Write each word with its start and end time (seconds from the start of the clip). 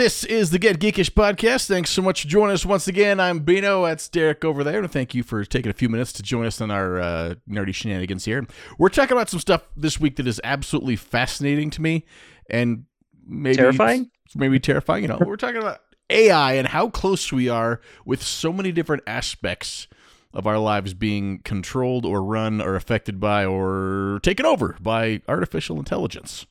This 0.00 0.24
is 0.24 0.48
the 0.48 0.58
Get 0.58 0.80
Geekish 0.80 1.10
podcast. 1.10 1.66
Thanks 1.66 1.90
so 1.90 2.00
much 2.00 2.22
for 2.22 2.28
joining 2.28 2.54
us 2.54 2.64
once 2.64 2.88
again. 2.88 3.20
I'm 3.20 3.40
Bino. 3.40 3.84
That's 3.84 4.08
Derek 4.08 4.46
over 4.46 4.64
there. 4.64 4.78
And 4.78 4.90
thank 4.90 5.14
you 5.14 5.22
for 5.22 5.44
taking 5.44 5.68
a 5.68 5.74
few 5.74 5.90
minutes 5.90 6.10
to 6.14 6.22
join 6.22 6.46
us 6.46 6.58
on 6.62 6.70
our 6.70 6.98
uh, 6.98 7.34
nerdy 7.46 7.74
shenanigans 7.74 8.24
here. 8.24 8.46
We're 8.78 8.88
talking 8.88 9.14
about 9.14 9.28
some 9.28 9.40
stuff 9.40 9.60
this 9.76 10.00
week 10.00 10.16
that 10.16 10.26
is 10.26 10.40
absolutely 10.42 10.96
fascinating 10.96 11.68
to 11.68 11.82
me 11.82 12.06
and 12.48 12.86
maybe 13.26 13.56
Terrifying? 13.56 14.10
Maybe 14.34 14.58
terrifying. 14.58 15.02
You 15.02 15.08
know, 15.08 15.18
we're 15.20 15.36
talking 15.36 15.58
about 15.58 15.82
AI 16.08 16.54
and 16.54 16.68
how 16.68 16.88
close 16.88 17.30
we 17.30 17.50
are 17.50 17.82
with 18.06 18.22
so 18.22 18.54
many 18.54 18.72
different 18.72 19.02
aspects 19.06 19.86
of 20.32 20.46
our 20.46 20.58
lives 20.58 20.94
being 20.94 21.40
controlled 21.40 22.06
or 22.06 22.22
run 22.22 22.62
or 22.62 22.74
affected 22.74 23.20
by 23.20 23.44
or 23.44 24.18
taken 24.22 24.46
over 24.46 24.78
by 24.80 25.20
artificial 25.28 25.78
intelligence. 25.78 26.46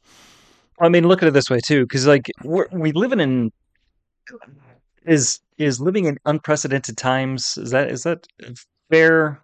I 0.80 0.90
mean, 0.90 1.08
look 1.08 1.22
at 1.22 1.28
it 1.28 1.34
this 1.34 1.50
way 1.50 1.60
too, 1.66 1.84
because 1.84 2.08
like 2.08 2.28
we're, 2.44 2.68
we 2.72 2.92
live 2.92 3.12
in 3.12 3.20
an 3.20 3.52
is 5.06 5.40
is 5.58 5.80
living 5.80 6.06
in 6.06 6.18
unprecedented 6.26 6.98
times. 6.98 7.58
Is 7.58 7.72
that 7.72 7.90
is 7.90 8.04
that 8.04 8.28
fair 8.90 9.42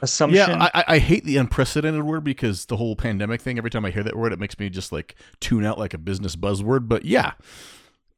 assumption? 0.00 0.58
Yeah, 0.58 0.68
I, 0.74 0.84
I 0.88 0.98
hate 0.98 1.24
the 1.24 1.36
unprecedented 1.36 2.02
word 2.02 2.24
because 2.24 2.66
the 2.66 2.76
whole 2.76 2.96
pandemic 2.96 3.40
thing. 3.40 3.58
Every 3.58 3.70
time 3.70 3.84
I 3.84 3.90
hear 3.90 4.02
that 4.02 4.16
word, 4.16 4.32
it 4.32 4.38
makes 4.38 4.58
me 4.58 4.68
just 4.68 4.92
like 4.92 5.14
tune 5.40 5.64
out 5.64 5.78
like 5.78 5.94
a 5.94 5.98
business 5.98 6.36
buzzword. 6.36 6.88
But 6.88 7.04
yeah, 7.04 7.32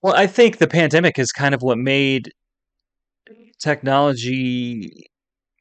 well, 0.03 0.15
I 0.15 0.27
think 0.27 0.59
the 0.59 0.69
pandemic 0.69 1.19
is 1.19 1.33
kind 1.33 1.55
of 1.55 1.63
what 1.63 1.79
made 1.79 2.33
technology 3.59 5.11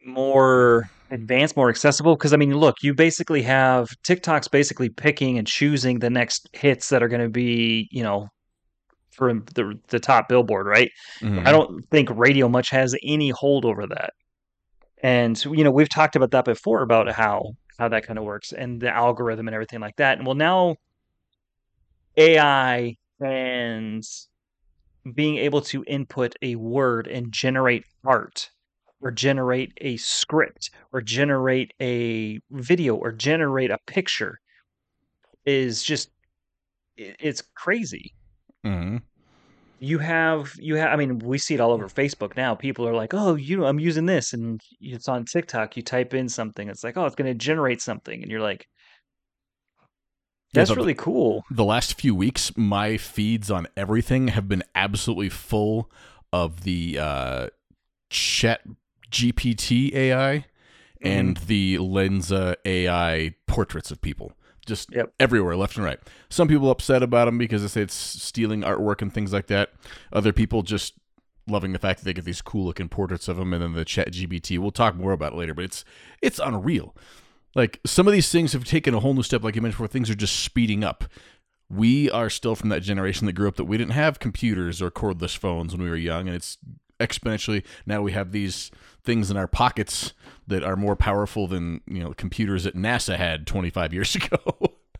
more 0.06 0.90
advanced, 1.14 1.56
more 1.56 1.70
accessible. 1.70 2.16
Because 2.16 2.34
I 2.34 2.38
mean, 2.38 2.56
look, 2.58 2.76
you 2.82 2.94
basically 2.94 3.42
have 3.44 3.90
TikTok's 4.04 4.48
basically 4.48 4.90
picking 4.90 5.38
and 5.38 5.48
choosing 5.48 6.00
the 6.00 6.10
next 6.10 6.50
hits 6.54 6.90
that 6.90 7.02
are 7.02 7.08
going 7.08 7.22
to 7.22 7.30
be, 7.30 7.88
you 7.92 8.04
know, 8.04 8.28
for 9.12 9.34
the 9.34 9.80
the 9.90 10.00
top 10.00 10.28
billboard, 10.28 10.66
right? 10.66 10.92
Mhm. 11.22 11.48
I 11.48 11.52
don't 11.52 11.88
think 11.90 12.10
radio 12.12 12.50
much 12.50 12.70
has 12.72 12.96
any 13.04 13.30
hold 13.30 13.64
over 13.64 13.88
that. 13.88 14.12
And 15.02 15.44
you 15.46 15.64
know, 15.64 15.72
we've 15.72 15.90
talked 15.90 16.16
about 16.16 16.32
that 16.32 16.46
before 16.46 16.82
about 16.82 17.12
how 17.12 17.54
how 17.78 17.88
that 17.90 18.06
kind 18.06 18.20
of 18.20 18.26
works 18.26 18.52
and 18.52 18.82
the 18.82 18.90
algorithm 18.90 19.48
and 19.48 19.56
everything 19.56 19.80
like 19.80 19.96
that. 19.98 20.18
And 20.18 20.28
well, 20.28 20.36
now 20.36 20.76
AI 22.18 22.96
and 23.20 24.04
being 25.14 25.38
able 25.38 25.62
to 25.62 25.84
input 25.86 26.36
a 26.42 26.56
word 26.56 27.08
and 27.08 27.32
generate 27.32 27.84
art 28.06 28.50
or 29.04 29.12
generate 29.12 29.74
a 29.82 29.98
script 29.98 30.72
or 30.94 31.02
generate 31.02 31.74
a 31.82 32.40
video 32.52 32.96
or 32.96 33.12
generate 33.12 33.70
a 33.70 33.78
picture 33.86 34.40
is 35.46 35.84
just 35.84 36.10
it's 36.98 37.44
crazy. 37.56 38.14
Mhm. 38.66 39.02
you 39.80 39.98
have 40.00 40.54
you 40.58 40.76
have 40.76 40.94
i 40.94 40.96
mean 40.96 41.20
we 41.20 41.38
see 41.38 41.54
it 41.54 41.60
all 41.60 41.72
over 41.72 41.90
facebook 41.90 42.38
now. 42.38 42.56
People 42.56 42.88
are 42.88 42.94
like 42.96 43.14
oh 43.14 43.36
you 43.36 43.58
know 43.58 43.66
i'm 43.66 43.80
using 43.80 44.06
this 44.06 44.32
and 44.32 44.62
it's 44.80 45.10
on 45.10 45.26
tiktok. 45.26 45.76
You 45.76 45.84
type 45.84 46.14
in 46.14 46.30
something 46.30 46.70
it's 46.70 46.84
like 46.84 46.96
oh 46.96 47.06
it's 47.06 47.16
going 47.16 47.28
to 47.32 47.34
generate 47.38 47.82
something 47.82 48.22
and 48.22 48.32
you're 48.32 48.40
like 48.40 48.66
Yeah, 50.54 50.62
that's 50.62 50.70
the- 50.70 50.76
really 50.78 50.94
cool. 50.96 51.44
the 51.52 51.66
last 51.66 52.00
few 52.00 52.16
weeks, 52.16 52.56
my 52.56 52.96
feeds 52.98 53.52
on 53.52 53.68
everything 53.76 54.30
have 54.30 54.48
been 54.48 54.64
absolutely 54.76 55.30
full 55.30 55.92
of 56.32 56.62
the 56.64 56.98
uh, 57.00 57.48
Chat 58.10 58.62
GPT 59.14 59.94
AI 59.94 60.46
and 61.02 61.36
mm-hmm. 61.36 61.48
the 61.48 61.78
Lensa 61.78 62.56
AI 62.66 63.36
portraits 63.48 63.92
of 63.92 64.02
people. 64.02 64.34
Just 64.66 64.94
Yep. 64.94 65.14
everywhere, 65.20 65.56
left 65.58 65.76
and 65.76 65.86
right. 65.86 66.00
Some 66.30 66.48
people 66.48 66.72
upset 66.72 67.04
about 67.04 67.26
them 67.26 67.38
because 67.38 67.62
they 67.62 67.68
say 67.68 67.82
it's 67.82 67.94
stealing 67.94 68.62
artwork 68.62 69.02
and 69.02 69.14
things 69.14 69.34
like 69.34 69.48
that. 69.48 69.74
Other 70.12 70.32
people 70.32 70.62
just 70.64 70.94
loving 71.48 71.74
the 71.74 71.80
fact 71.80 72.00
that 72.00 72.06
they 72.06 72.14
get 72.14 72.24
these 72.24 72.42
cool 72.42 72.66
looking 72.66 72.88
portraits 72.88 73.28
of 73.28 73.36
them, 73.38 73.54
and 73.54 73.62
then 73.62 73.74
the 73.74 73.86
Chat 73.86 74.14
GPT. 74.14 74.58
We'll 74.58 74.72
talk 74.72 74.96
more 74.96 75.12
about 75.12 75.34
it 75.34 75.38
later, 75.38 75.54
but 75.54 75.66
it's 75.66 75.84
it's 76.22 76.40
unreal. 76.40 76.96
Like 77.56 77.80
some 77.86 78.08
of 78.08 78.14
these 78.14 78.32
things 78.32 78.54
have 78.54 78.64
taken 78.64 78.94
a 78.94 79.00
whole 79.02 79.14
new 79.14 79.24
step, 79.24 79.44
like 79.44 79.56
you 79.56 79.62
mentioned, 79.62 79.80
where 79.80 79.88
things 79.88 80.10
are 80.10 80.16
just 80.16 80.40
speeding 80.40 80.84
up. 80.84 81.04
We 81.70 82.10
are 82.10 82.30
still 82.30 82.56
from 82.56 82.70
that 82.70 82.82
generation 82.82 83.26
that 83.28 83.34
grew 83.34 83.48
up 83.48 83.56
that 83.58 83.66
we 83.66 83.78
didn't 83.78 83.94
have 83.94 84.20
computers 84.20 84.82
or 84.82 84.92
cordless 84.92 85.38
phones 85.38 85.74
when 85.74 85.84
we 85.84 85.90
were 85.90 85.96
young, 85.96 86.28
and 86.28 86.36
it's 86.36 86.58
exponentially 87.04 87.64
now 87.86 88.02
we 88.02 88.12
have 88.12 88.32
these 88.32 88.72
things 89.04 89.30
in 89.30 89.38
our 89.38 89.48
pockets 89.48 90.14
that 90.48 90.64
are 90.64 90.76
more 90.76 90.96
powerful 90.96 91.48
than 91.48 91.82
you 91.88 92.00
know 92.00 92.14
computers 92.14 92.64
that 92.64 92.76
NASA 92.76 93.18
had 93.18 93.46
25 93.48 93.94
years 93.94 94.16
ago. 94.16 94.38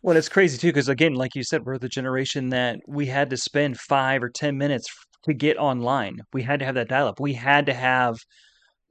Well, 0.02 0.18
it's 0.18 0.30
crazy 0.30 0.58
too, 0.58 0.68
because 0.68 0.90
again, 0.90 1.14
like 1.14 1.34
you 1.34 1.44
said, 1.44 1.66
we're 1.66 1.78
the 1.78 1.88
generation 1.88 2.50
that 2.50 2.80
we 2.88 3.06
had 3.06 3.30
to 3.30 3.38
spend 3.38 3.80
five 3.80 4.22
or 4.22 4.30
10 4.30 4.58
minutes 4.58 4.88
to 5.24 5.34
get 5.34 5.58
online. 5.58 6.20
We 6.34 6.44
had 6.44 6.60
to 6.60 6.66
have 6.66 6.76
that 6.76 6.90
dial 6.90 7.08
up. 7.08 7.22
We 7.22 7.34
had 7.34 7.66
to 7.68 7.74
have 7.74 8.18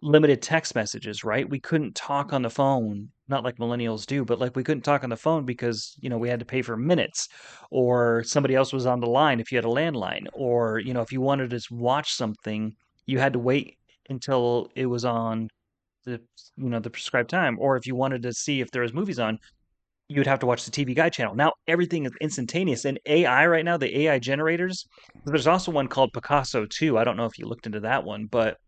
limited 0.01 0.41
text 0.41 0.75
messages, 0.75 1.23
right? 1.23 1.49
We 1.49 1.61
couldn't 1.61 1.95
talk 1.95 2.33
on 2.33 2.41
the 2.41 2.49
phone, 2.51 3.09
not 3.29 3.45
like 3.45 3.57
millennials 3.59 4.07
do, 4.07 4.25
but 4.25 4.41
like 4.41 4.57
we 4.57 4.65
couldn't 4.65 4.83
talk 4.83 5.05
on 5.05 5.11
the 5.11 5.17
phone 5.17 5.45
because, 5.45 5.95
you 6.01 6.09
know, 6.09 6.17
we 6.17 6.31
had 6.31 6.41
to 6.41 6.47
pay 6.47 6.63
for 6.63 6.79
minutes 6.79 7.29
or 7.71 8.25
somebody 8.25 8.55
else 8.55 8.73
was 8.73 8.87
on 8.87 9.01
the 9.01 9.07
line 9.07 9.39
if 9.39 9.53
you 9.53 9.59
had 9.59 9.67
a 9.67 9.69
landline 9.69 10.27
or, 10.33 10.79
you 10.79 10.95
know, 10.95 11.03
if 11.03 11.13
you 11.13 11.21
wanted 11.21 11.51
to 11.51 11.61
watch 11.71 12.15
something, 12.15 12.75
you 13.07 13.19
had 13.19 13.33
to 13.33 13.39
wait 13.39 13.79
until 14.09 14.71
it 14.75 14.87
was 14.87 15.05
on 15.05 15.49
the, 16.05 16.21
you 16.57 16.69
know, 16.69 16.81
the 16.81 16.91
prescribed 16.91 17.31
time. 17.31 17.59
Or 17.61 17.77
if 17.77 17.87
you 17.87 17.95
wanted 17.95 18.23
to 18.23 18.33
see 18.33 18.61
if 18.61 18.71
there 18.71 18.83
was 18.83 18.93
movies 18.93 19.19
on, 19.19 19.39
you 20.09 20.21
would 20.21 20.27
have 20.27 20.41
to 20.41 20.47
watch 20.47 20.65
the 20.65 20.71
TV 20.71 20.95
Guide 20.95 21.13
channel. 21.13 21.35
Now 21.35 21.53
everything 21.67 22.05
is 22.05 22.13
instantaneous. 22.21 22.85
And 22.85 22.99
AI 23.07 23.47
right 23.47 23.65
now, 23.65 23.77
the 23.77 24.03
AI 24.03 24.19
generators, 24.19 24.87
there's 25.25 25.47
also 25.47 25.73
one 25.73 25.89
called 25.89 26.13
Picasso 26.13 26.67
too. 26.67 26.99
I 26.99 27.05
don't 27.05 27.17
know 27.17 27.25
if 27.25 27.39
you 27.39 27.47
looked 27.47 27.67
into 27.67 27.81
that 27.81 28.05
one, 28.05 28.27
but 28.27 28.59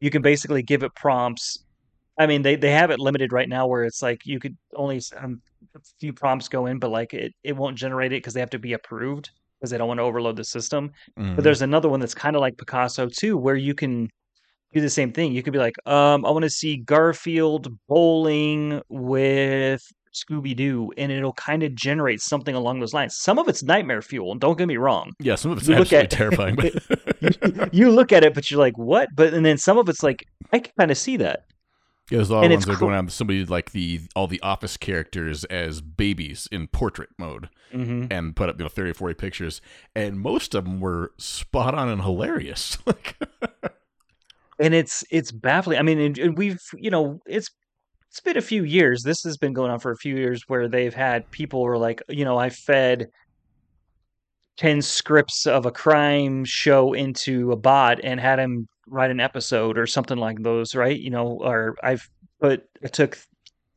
you 0.00 0.10
can 0.10 0.22
basically 0.22 0.62
give 0.62 0.82
it 0.82 0.94
prompts. 0.94 1.64
I 2.18 2.26
mean, 2.26 2.42
they, 2.42 2.56
they 2.56 2.72
have 2.72 2.90
it 2.90 2.98
limited 2.98 3.32
right 3.32 3.48
now 3.48 3.66
where 3.66 3.84
it's 3.84 4.02
like 4.02 4.26
you 4.26 4.40
could 4.40 4.56
only 4.74 5.00
um, 5.16 5.40
a 5.74 5.80
few 6.00 6.12
prompts 6.12 6.48
go 6.48 6.66
in, 6.66 6.78
but 6.78 6.90
like 6.90 7.14
it, 7.14 7.32
it 7.44 7.56
won't 7.56 7.76
generate 7.76 8.12
it 8.12 8.16
because 8.16 8.34
they 8.34 8.40
have 8.40 8.50
to 8.50 8.58
be 8.58 8.72
approved 8.72 9.30
because 9.60 9.70
they 9.70 9.78
don't 9.78 9.88
want 9.88 9.98
to 9.98 10.04
overload 10.04 10.36
the 10.36 10.44
system. 10.44 10.90
Mhm. 11.18 11.34
But 11.36 11.44
there's 11.44 11.62
another 11.62 11.88
one 11.88 12.00
that's 12.00 12.14
kind 12.14 12.34
of 12.34 12.40
like 12.40 12.56
Picasso 12.56 13.08
too, 13.08 13.36
where 13.36 13.56
you 13.56 13.74
can 13.74 14.08
do 14.72 14.80
the 14.80 14.88
same 14.90 15.12
thing. 15.12 15.32
You 15.32 15.42
could 15.42 15.52
be 15.52 15.58
like, 15.58 15.74
um, 15.86 16.24
I 16.24 16.30
want 16.30 16.44
to 16.44 16.50
see 16.50 16.76
Garfield 16.78 17.68
bowling 17.88 18.80
with 18.88 19.82
Scooby 20.14 20.56
Doo, 20.56 20.92
and 20.96 21.12
it'll 21.12 21.32
kind 21.34 21.62
of 21.62 21.74
generate 21.74 22.20
something 22.20 22.54
along 22.54 22.80
those 22.80 22.94
lines. 22.94 23.16
Some 23.16 23.38
of 23.38 23.48
it's 23.48 23.62
nightmare 23.62 24.02
fuel, 24.02 24.32
and 24.32 24.40
don't 24.40 24.56
get 24.58 24.66
me 24.68 24.76
wrong. 24.76 25.12
yeah, 25.20 25.34
some 25.36 25.52
of 25.52 25.58
it's 25.58 25.68
you 25.68 25.74
absolutely 25.74 25.98
at- 25.98 26.10
terrifying. 26.10 26.56
But 26.56 27.72
you 27.74 27.90
look 27.90 28.12
at 28.12 28.24
it, 28.24 28.34
but 28.34 28.50
you're 28.50 28.58
like, 28.60 28.76
what? 28.78 29.08
But 29.14 29.34
and 29.34 29.44
then 29.44 29.58
some 29.58 29.76
of 29.78 29.88
it's 29.88 30.02
like, 30.02 30.24
I 30.52 30.58
can 30.60 30.72
kind 30.78 30.90
of 30.90 30.98
see 30.98 31.16
that. 31.18 31.44
Yeah, 32.10 32.18
there's 32.18 32.30
a 32.30 32.34
lot 32.34 32.44
And 32.44 32.52
of 32.52 32.56
ones 32.56 32.66
that 32.66 32.72
are 32.72 32.74
cool- 32.76 32.88
going 32.88 32.98
on. 32.98 33.08
Somebody 33.08 33.44
like 33.44 33.70
the 33.72 34.00
all 34.16 34.26
the 34.26 34.40
office 34.40 34.76
characters 34.76 35.44
as 35.44 35.80
babies 35.80 36.48
in 36.50 36.66
portrait 36.66 37.10
mode, 37.18 37.48
hmm 37.72 38.06
and 38.10 38.34
put 38.34 38.48
up 38.48 38.58
you 38.58 38.64
know 38.64 38.68
30 38.68 38.90
or 38.90 38.94
40 38.94 39.14
pictures, 39.14 39.60
and 39.94 40.18
most 40.20 40.54
of 40.54 40.64
them 40.64 40.80
were 40.80 41.12
spot 41.18 41.74
on 41.74 41.88
and 41.88 42.02
hilarious. 42.02 42.78
like, 42.86 43.16
and 44.58 44.74
it's 44.74 45.04
it's 45.10 45.32
baffling. 45.32 45.78
I 45.78 45.82
mean, 45.82 45.98
and, 46.00 46.18
and 46.18 46.38
we've 46.38 46.60
you 46.74 46.90
know 46.90 47.20
it's 47.26 47.48
it's 48.10 48.20
been 48.20 48.36
a 48.36 48.40
few 48.42 48.64
years. 48.64 49.02
This 49.04 49.22
has 49.22 49.36
been 49.36 49.52
going 49.52 49.70
on 49.70 49.78
for 49.78 49.92
a 49.92 49.96
few 49.96 50.16
years 50.16 50.42
where 50.48 50.66
they've 50.68 50.92
had 50.94 51.30
people 51.30 51.60
who 51.60 51.66
are 51.68 51.78
like, 51.78 52.02
you 52.08 52.24
know, 52.24 52.36
I 52.38 52.50
fed 52.50 53.06
ten 54.60 54.82
scripts 54.82 55.46
of 55.46 55.64
a 55.66 55.72
crime 55.72 56.44
show 56.44 56.92
into 56.92 57.50
a 57.50 57.56
bot 57.56 57.98
and 58.04 58.20
had 58.20 58.38
him 58.38 58.68
write 58.86 59.10
an 59.10 59.20
episode 59.20 59.78
or 59.78 59.86
something 59.86 60.18
like 60.18 60.42
those, 60.42 60.74
right? 60.74 61.00
You 61.00 61.10
know, 61.10 61.38
or 61.42 61.76
I've 61.82 62.06
put 62.42 62.64
I 62.84 62.88
took 62.88 63.18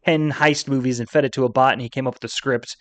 ten 0.05 0.31
heist 0.31 0.67
movies 0.67 0.99
and 0.99 1.09
fed 1.09 1.23
it 1.25 1.31
to 1.33 1.45
a 1.45 1.49
bot 1.49 1.73
and 1.73 1.81
he 1.81 1.89
came 1.89 2.05
up 2.07 2.15
with 2.15 2.23
a 2.25 2.27
script. 2.27 2.75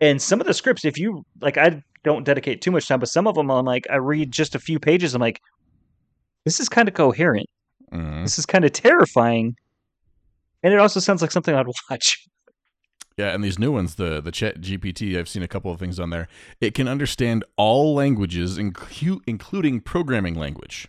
And 0.00 0.20
some 0.20 0.40
of 0.40 0.46
the 0.48 0.54
scripts, 0.54 0.84
if 0.84 0.98
you 0.98 1.24
like, 1.40 1.56
I 1.56 1.82
don't 2.04 2.24
dedicate 2.24 2.62
too 2.62 2.72
much 2.72 2.88
time, 2.88 3.00
but 3.00 3.08
some 3.10 3.28
of 3.28 3.36
them 3.36 3.50
I'm 3.50 3.64
like, 3.66 3.86
I 3.90 3.96
read 3.96 4.32
just 4.32 4.54
a 4.56 4.58
few 4.58 4.80
pages. 4.80 5.14
I'm 5.14 5.20
like, 5.20 5.40
this 6.44 6.60
is 6.60 6.68
kind 6.68 6.88
of 6.88 6.94
coherent. 6.94 7.46
mhm. 7.92 8.24
This 8.24 8.38
is 8.38 8.46
kind 8.46 8.64
of 8.64 8.72
terrifying. 8.72 9.56
And 10.62 10.72
it 10.74 10.80
also 10.80 11.00
sounds 11.00 11.22
like 11.22 11.30
something 11.32 11.54
I'd 11.54 11.66
watch. 11.90 12.26
Yeah, 13.16 13.34
and 13.34 13.44
these 13.44 13.58
new 13.58 13.72
ones, 13.72 13.96
the 13.96 14.20
the 14.20 14.32
Chat 14.32 14.60
GPT, 14.60 15.18
I've 15.18 15.28
seen 15.28 15.42
a 15.42 15.48
couple 15.48 15.70
of 15.70 15.78
things 15.78 16.00
on 16.00 16.10
there. 16.10 16.28
It 16.60 16.74
can 16.74 16.88
understand 16.88 17.44
all 17.56 17.94
languages, 17.94 18.58
inclu- 18.58 19.20
including 19.26 19.80
programming 19.80 20.34
language. 20.34 20.88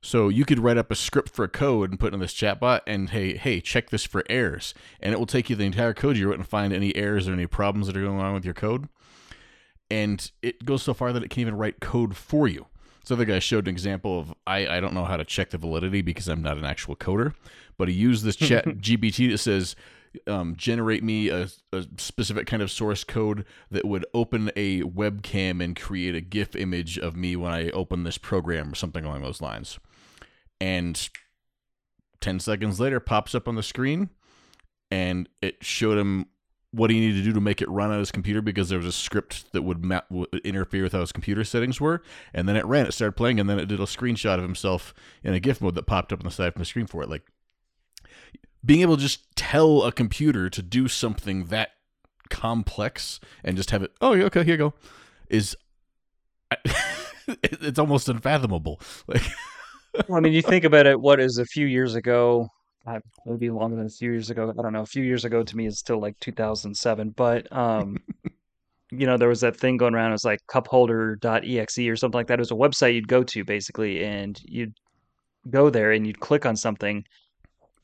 So 0.00 0.28
you 0.28 0.44
could 0.44 0.60
write 0.60 0.76
up 0.76 0.92
a 0.92 0.94
script 0.94 1.30
for 1.30 1.44
a 1.44 1.48
code 1.48 1.90
and 1.90 1.98
put 1.98 2.12
it 2.12 2.14
in 2.14 2.20
this 2.20 2.34
chatbot, 2.34 2.82
and 2.86 3.10
hey, 3.10 3.36
hey, 3.36 3.60
check 3.60 3.90
this 3.90 4.04
for 4.04 4.22
errors, 4.30 4.72
and 5.00 5.12
it 5.12 5.18
will 5.18 5.26
take 5.26 5.50
you 5.50 5.56
the 5.56 5.64
entire 5.64 5.94
code 5.94 6.16
you 6.16 6.28
wrote 6.28 6.38
and 6.38 6.46
find 6.46 6.72
any 6.72 6.94
errors 6.94 7.28
or 7.28 7.32
any 7.32 7.46
problems 7.48 7.88
that 7.88 7.96
are 7.96 8.02
going 8.02 8.20
on 8.20 8.32
with 8.32 8.44
your 8.44 8.54
code. 8.54 8.88
And 9.90 10.30
it 10.42 10.64
goes 10.64 10.82
so 10.82 10.94
far 10.94 11.12
that 11.12 11.24
it 11.24 11.30
can 11.30 11.40
even 11.40 11.56
write 11.56 11.80
code 11.80 12.16
for 12.16 12.46
you. 12.46 12.66
So 13.02 13.14
the 13.14 13.24
guy 13.24 13.38
showed 13.38 13.68
an 13.68 13.74
example 13.74 14.18
of 14.18 14.34
I, 14.46 14.66
I 14.66 14.80
don't 14.80 14.94
know 14.94 15.04
how 15.04 15.16
to 15.16 15.24
check 15.24 15.50
the 15.50 15.58
validity 15.58 16.02
because 16.02 16.28
I'm 16.28 16.42
not 16.42 16.56
an 16.56 16.64
actual 16.64 16.96
coder, 16.96 17.34
but 17.78 17.88
he 17.88 17.94
used 17.94 18.24
this 18.24 18.36
chat 18.36 18.64
GPT 18.64 19.30
that 19.30 19.38
says 19.38 19.76
um, 20.26 20.54
generate 20.56 21.02
me 21.02 21.28
a, 21.28 21.48
a 21.72 21.84
specific 21.96 22.46
kind 22.46 22.62
of 22.62 22.70
source 22.70 23.04
code 23.04 23.44
that 23.70 23.84
would 23.84 24.06
open 24.14 24.50
a 24.56 24.82
webcam 24.82 25.62
and 25.62 25.78
create 25.78 26.14
a 26.14 26.20
GIF 26.20 26.54
image 26.56 26.98
of 26.98 27.16
me 27.16 27.36
when 27.36 27.52
I 27.52 27.70
open 27.70 28.04
this 28.04 28.18
program 28.18 28.72
or 28.72 28.74
something 28.74 29.04
along 29.04 29.22
those 29.22 29.40
lines. 29.40 29.78
And 30.60 31.08
10 32.20 32.40
seconds 32.40 32.80
later, 32.80 33.00
pops 33.00 33.34
up 33.34 33.48
on 33.48 33.54
the 33.54 33.62
screen 33.62 34.10
and 34.90 35.28
it 35.42 35.62
showed 35.62 35.98
him 35.98 36.26
what 36.72 36.90
he 36.90 37.00
needed 37.00 37.18
to 37.18 37.22
do 37.24 37.32
to 37.32 37.40
make 37.40 37.62
it 37.62 37.68
run 37.70 37.90
on 37.90 37.98
his 37.98 38.10
computer 38.10 38.42
because 38.42 38.68
there 38.68 38.78
was 38.78 38.86
a 38.86 38.92
script 38.92 39.52
that 39.52 39.62
would, 39.62 39.84
map, 39.84 40.10
would 40.10 40.28
interfere 40.44 40.82
with 40.82 40.92
how 40.92 41.00
his 41.00 41.12
computer 41.12 41.42
settings 41.42 41.80
were. 41.80 42.02
And 42.34 42.48
then 42.48 42.56
it 42.56 42.66
ran, 42.66 42.86
it 42.86 42.92
started 42.92 43.12
playing, 43.12 43.40
and 43.40 43.48
then 43.48 43.58
it 43.58 43.66
did 43.66 43.80
a 43.80 43.84
screenshot 43.84 44.34
of 44.34 44.42
himself 44.42 44.92
in 45.22 45.32
a 45.32 45.40
GIF 45.40 45.60
mode 45.60 45.74
that 45.76 45.86
popped 45.86 46.12
up 46.12 46.20
on 46.20 46.24
the 46.24 46.30
side 46.30 46.48
of 46.48 46.54
the 46.54 46.64
screen 46.64 46.86
for 46.86 47.02
it. 47.02 47.08
Like 47.08 47.22
being 48.66 48.82
able 48.82 48.96
to 48.96 49.02
just 49.02 49.24
tell 49.36 49.84
a 49.84 49.92
computer 49.92 50.50
to 50.50 50.62
do 50.62 50.88
something 50.88 51.46
that 51.46 51.70
complex 52.28 53.20
and 53.42 53.56
just 53.56 53.70
have 53.70 53.82
it, 53.82 53.92
oh, 54.00 54.12
yeah, 54.12 54.24
okay, 54.24 54.44
here 54.44 54.54
you 54.54 54.58
go, 54.58 54.74
is 55.28 55.56
it's 57.28 57.78
almost 57.78 58.08
unfathomable. 58.08 58.80
Like, 59.06 59.22
well, 60.08 60.18
I 60.18 60.20
mean, 60.20 60.32
you 60.32 60.42
think 60.42 60.64
about 60.64 60.86
it. 60.86 61.00
What 61.00 61.20
is 61.20 61.38
a 61.38 61.44
few 61.44 61.66
years 61.66 61.94
ago? 61.94 62.50
uh, 62.86 63.00
maybe 63.24 63.50
longer 63.50 63.76
than 63.76 63.86
a 63.86 63.90
few 63.90 64.12
years 64.12 64.30
ago. 64.30 64.52
I 64.56 64.62
don't 64.62 64.72
know. 64.72 64.82
A 64.82 64.86
few 64.86 65.02
years 65.02 65.24
ago 65.24 65.42
to 65.42 65.56
me 65.56 65.66
is 65.66 65.78
still 65.78 65.98
like 65.98 66.18
2007. 66.20 67.10
But 67.10 67.52
um, 67.52 67.96
you 68.90 69.06
know, 69.06 69.16
there 69.16 69.28
was 69.28 69.40
that 69.40 69.56
thing 69.56 69.76
going 69.76 69.94
around. 69.94 70.10
It 70.10 70.12
was 70.12 70.24
like 70.24 70.40
cupholder.exe 70.48 71.78
or 71.78 71.96
something 71.96 72.18
like 72.18 72.28
that. 72.28 72.38
It 72.38 72.40
was 72.40 72.52
a 72.52 72.54
website 72.54 72.94
you'd 72.94 73.08
go 73.08 73.24
to 73.24 73.44
basically, 73.44 74.04
and 74.04 74.40
you'd 74.44 74.74
go 75.50 75.70
there 75.70 75.92
and 75.92 76.06
you'd 76.06 76.20
click 76.20 76.46
on 76.46 76.56
something, 76.56 77.04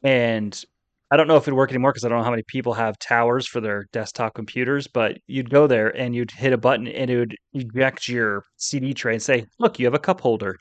and 0.02 0.64
I 1.10 1.16
don't 1.16 1.28
know 1.28 1.36
if 1.36 1.44
it'd 1.44 1.54
work 1.54 1.70
anymore 1.70 1.92
because 1.92 2.04
I 2.04 2.08
don't 2.08 2.18
know 2.18 2.24
how 2.24 2.30
many 2.30 2.44
people 2.46 2.72
have 2.74 2.98
towers 2.98 3.46
for 3.46 3.60
their 3.60 3.86
desktop 3.92 4.34
computers, 4.34 4.86
but 4.86 5.18
you'd 5.26 5.50
go 5.50 5.66
there 5.66 5.94
and 5.96 6.14
you'd 6.14 6.30
hit 6.30 6.52
a 6.54 6.58
button 6.58 6.88
and 6.88 7.10
it 7.10 7.18
would 7.18 7.36
eject 7.52 8.08
your 8.08 8.44
CD 8.56 8.94
tray 8.94 9.14
and 9.14 9.22
say, 9.22 9.46
"Look, 9.58 9.78
you 9.78 9.86
have 9.86 9.94
a 9.94 9.98
cup 9.98 10.20
holder." 10.20 10.56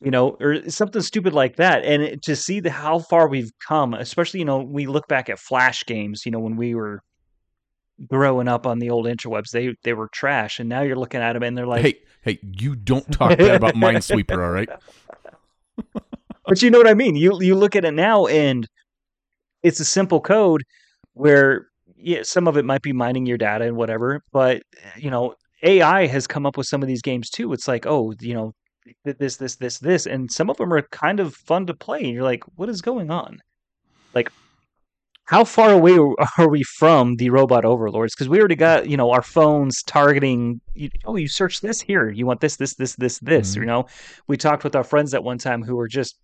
you 0.00 0.10
know, 0.10 0.36
or 0.40 0.68
something 0.68 1.00
stupid 1.00 1.32
like 1.32 1.56
that. 1.56 1.84
And 1.84 2.02
it, 2.02 2.22
to 2.22 2.36
see 2.36 2.60
the 2.60 2.70
how 2.70 2.98
far 2.98 3.28
we've 3.28 3.50
come, 3.66 3.94
especially 3.94 4.40
you 4.40 4.46
know, 4.46 4.58
we 4.58 4.86
look 4.86 5.08
back 5.08 5.28
at 5.28 5.38
flash 5.38 5.84
games. 5.86 6.26
You 6.26 6.32
know, 6.32 6.38
when 6.38 6.56
we 6.56 6.74
were 6.74 7.00
growing 8.06 8.48
up 8.48 8.66
on 8.66 8.78
the 8.78 8.90
old 8.90 9.06
interwebs, 9.06 9.50
they 9.50 9.74
they 9.84 9.94
were 9.94 10.08
trash, 10.12 10.58
and 10.58 10.68
now 10.68 10.82
you're 10.82 10.96
looking 10.96 11.20
at 11.20 11.32
them 11.32 11.42
and 11.42 11.56
they're 11.56 11.66
like, 11.66 11.82
hey, 11.82 11.94
hey, 12.22 12.38
you 12.42 12.76
don't 12.76 13.10
talk 13.10 13.38
bad 13.38 13.56
about 13.56 13.74
Minesweeper, 13.76 14.32
all 14.32 14.50
right? 14.50 14.68
But 16.46 16.62
you 16.62 16.70
know 16.70 16.78
what 16.78 16.88
I 16.88 16.94
mean. 16.94 17.16
You 17.16 17.40
you 17.40 17.54
look 17.54 17.76
at 17.76 17.84
it 17.84 17.92
now, 17.94 18.26
and 18.26 18.66
it's 19.62 19.80
a 19.80 19.84
simple 19.84 20.20
code 20.20 20.62
where 21.14 21.68
yeah, 21.96 22.22
some 22.22 22.46
of 22.46 22.56
it 22.56 22.64
might 22.64 22.82
be 22.82 22.92
mining 22.92 23.26
your 23.26 23.38
data 23.38 23.64
and 23.64 23.76
whatever, 23.76 24.22
but 24.32 24.62
you 24.96 25.10
know, 25.10 25.34
AI 25.62 26.06
has 26.06 26.26
come 26.26 26.46
up 26.46 26.56
with 26.56 26.66
some 26.66 26.82
of 26.82 26.88
these 26.88 27.02
games 27.02 27.30
too. 27.30 27.52
It's 27.52 27.66
like, 27.66 27.86
oh, 27.86 28.14
you 28.20 28.34
know, 28.34 28.52
this, 29.04 29.36
this, 29.36 29.56
this, 29.56 29.78
this, 29.78 30.06
and 30.06 30.30
some 30.30 30.50
of 30.50 30.56
them 30.56 30.72
are 30.72 30.82
kind 30.82 31.20
of 31.20 31.34
fun 31.34 31.66
to 31.66 31.74
play. 31.74 32.04
And 32.04 32.12
you're 32.12 32.22
like, 32.22 32.44
what 32.56 32.68
is 32.68 32.82
going 32.82 33.10
on? 33.10 33.40
Like, 34.14 34.30
how 35.24 35.44
far 35.44 35.72
away 35.72 35.98
are 36.38 36.48
we 36.48 36.62
from 36.62 37.16
the 37.16 37.30
robot 37.30 37.64
overlords? 37.64 38.14
Because 38.14 38.28
we 38.28 38.38
already 38.38 38.54
got, 38.54 38.88
you 38.88 38.96
know, 38.96 39.10
our 39.10 39.22
phones 39.22 39.82
targeting. 39.82 40.60
You, 40.74 40.90
oh, 41.04 41.16
you 41.16 41.28
search 41.28 41.60
this 41.60 41.80
here. 41.80 42.10
You 42.10 42.26
want 42.26 42.40
this, 42.40 42.56
this, 42.56 42.74
this, 42.74 42.94
this, 42.96 43.18
this. 43.18 43.52
Mm-hmm. 43.52 43.62
You 43.62 43.66
know, 43.66 43.86
we 44.28 44.36
talked 44.36 44.62
with 44.62 44.76
our 44.76 44.84
friends 44.84 45.14
at 45.14 45.24
one 45.24 45.38
time 45.38 45.62
who 45.62 45.74
were 45.74 45.88
just 45.88 46.16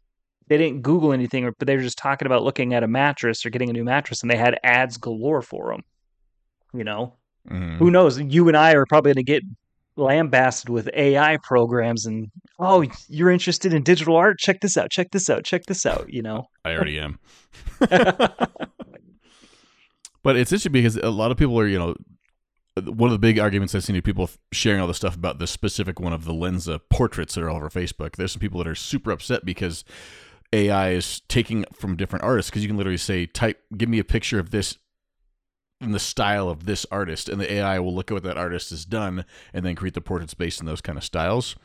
they 0.48 0.58
didn't 0.58 0.82
Google 0.82 1.12
anything, 1.12 1.50
but 1.58 1.66
they 1.66 1.76
were 1.76 1.82
just 1.82 1.98
talking 1.98 2.26
about 2.26 2.42
looking 2.42 2.74
at 2.74 2.82
a 2.82 2.88
mattress 2.88 3.44
or 3.44 3.50
getting 3.50 3.70
a 3.70 3.72
new 3.72 3.84
mattress, 3.84 4.22
and 4.22 4.30
they 4.30 4.36
had 4.36 4.58
ads 4.62 4.96
galore 4.96 5.42
for 5.42 5.72
them. 5.72 5.82
You 6.74 6.84
know, 6.84 7.14
mm-hmm. 7.48 7.76
who 7.76 7.90
knows? 7.90 8.20
You 8.20 8.48
and 8.48 8.56
I 8.56 8.72
are 8.72 8.86
probably 8.86 9.10
going 9.12 9.24
to 9.24 9.32
get 9.32 9.42
lambasted 9.96 10.70
with 10.70 10.88
AI 10.94 11.36
programs 11.42 12.06
and 12.06 12.30
oh, 12.58 12.84
you're 13.08 13.30
interested 13.30 13.74
in 13.74 13.82
digital 13.82 14.16
art? 14.16 14.38
Check 14.38 14.60
this 14.60 14.76
out. 14.76 14.90
Check 14.90 15.10
this 15.10 15.28
out. 15.28 15.44
Check 15.44 15.66
this 15.66 15.84
out. 15.84 16.12
You 16.12 16.22
know, 16.22 16.46
I 16.64 16.74
already 16.74 16.98
am. 16.98 17.18
but 17.78 18.46
it's 20.36 20.52
interesting 20.52 20.72
because 20.72 20.96
a 20.96 21.10
lot 21.10 21.30
of 21.30 21.36
people 21.36 21.58
are, 21.58 21.66
you 21.66 21.78
know, 21.78 21.94
one 22.80 23.08
of 23.08 23.12
the 23.12 23.18
big 23.18 23.38
arguments 23.38 23.74
I've 23.74 23.84
seen 23.84 23.96
of 23.96 24.04
people 24.04 24.30
sharing 24.50 24.80
all 24.80 24.86
the 24.86 24.94
stuff 24.94 25.14
about 25.14 25.38
this 25.38 25.50
specific 25.50 26.00
one 26.00 26.14
of 26.14 26.24
the 26.24 26.32
Lensa 26.32 26.80
portraits 26.88 27.34
that 27.34 27.44
are 27.44 27.50
all 27.50 27.56
over 27.56 27.68
Facebook. 27.68 28.16
There's 28.16 28.32
some 28.32 28.40
people 28.40 28.58
that 28.58 28.68
are 28.68 28.74
super 28.74 29.10
upset 29.10 29.44
because 29.44 29.84
AI 30.52 30.90
is 30.90 31.20
taking 31.28 31.64
from 31.72 31.96
different 31.96 32.24
artists 32.24 32.50
because 32.50 32.62
you 32.62 32.68
can 32.68 32.76
literally 32.76 32.98
say, 32.98 33.26
type, 33.26 33.62
give 33.76 33.88
me 33.88 33.98
a 33.98 34.04
picture 34.04 34.38
of 34.38 34.50
this 34.50 34.78
in 35.80 35.92
the 35.92 35.98
style 35.98 36.48
of 36.48 36.64
this 36.64 36.86
artist, 36.90 37.28
and 37.28 37.40
the 37.40 37.52
AI 37.52 37.78
will 37.80 37.94
look 37.94 38.10
at 38.10 38.14
what 38.14 38.22
that 38.22 38.36
artist 38.36 38.70
has 38.70 38.84
done 38.84 39.24
and 39.52 39.66
then 39.66 39.74
create 39.74 39.94
the 39.94 40.00
portraits 40.00 40.34
based 40.34 40.60
on 40.60 40.66
those 40.66 40.80
kind 40.80 40.96
of 40.96 41.04
styles. 41.04 41.56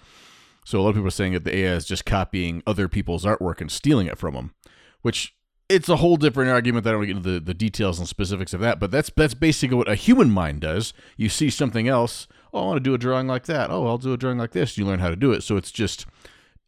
So 0.65 0.79
a 0.79 0.81
lot 0.81 0.89
of 0.89 0.95
people 0.95 1.07
are 1.07 1.11
saying 1.11 1.33
that 1.33 1.43
the 1.43 1.55
AI 1.55 1.73
is 1.73 1.85
just 1.85 2.05
copying 2.05 2.63
other 2.65 2.87
people's 2.87 3.25
artwork 3.25 3.61
and 3.61 3.71
stealing 3.71 4.07
it 4.07 4.17
from 4.17 4.33
them, 4.33 4.53
which 5.01 5.35
it's 5.69 5.87
a 5.87 5.97
whole 5.97 6.17
different 6.17 6.49
argument 6.49 6.83
that 6.83 6.89
I 6.89 6.93
don't 6.93 7.05
get 7.05 7.17
into 7.17 7.31
the, 7.31 7.39
the 7.39 7.53
details 7.53 7.99
and 7.99 8.07
specifics 8.07 8.53
of 8.53 8.61
that, 8.61 8.79
but 8.79 8.89
that's 8.89 9.11
that's 9.15 9.33
basically 9.33 9.77
what 9.77 9.89
a 9.89 9.95
human 9.95 10.31
mind 10.31 10.61
does. 10.61 10.93
You 11.15 11.29
see 11.29 11.49
something 11.49 11.87
else, 11.87 12.27
oh, 12.53 12.63
I 12.63 12.65
want 12.65 12.77
to 12.77 12.89
do 12.89 12.93
a 12.93 12.97
drawing 12.97 13.27
like 13.27 13.45
that. 13.45 13.69
Oh, 13.69 13.85
I'll 13.87 13.97
do 13.97 14.13
a 14.13 14.17
drawing 14.17 14.37
like 14.37 14.51
this. 14.51 14.77
You 14.77 14.85
learn 14.85 14.99
how 14.99 15.09
to 15.09 15.15
do 15.15 15.31
it. 15.31 15.43
So 15.43 15.57
it's 15.57 15.71
just 15.71 16.05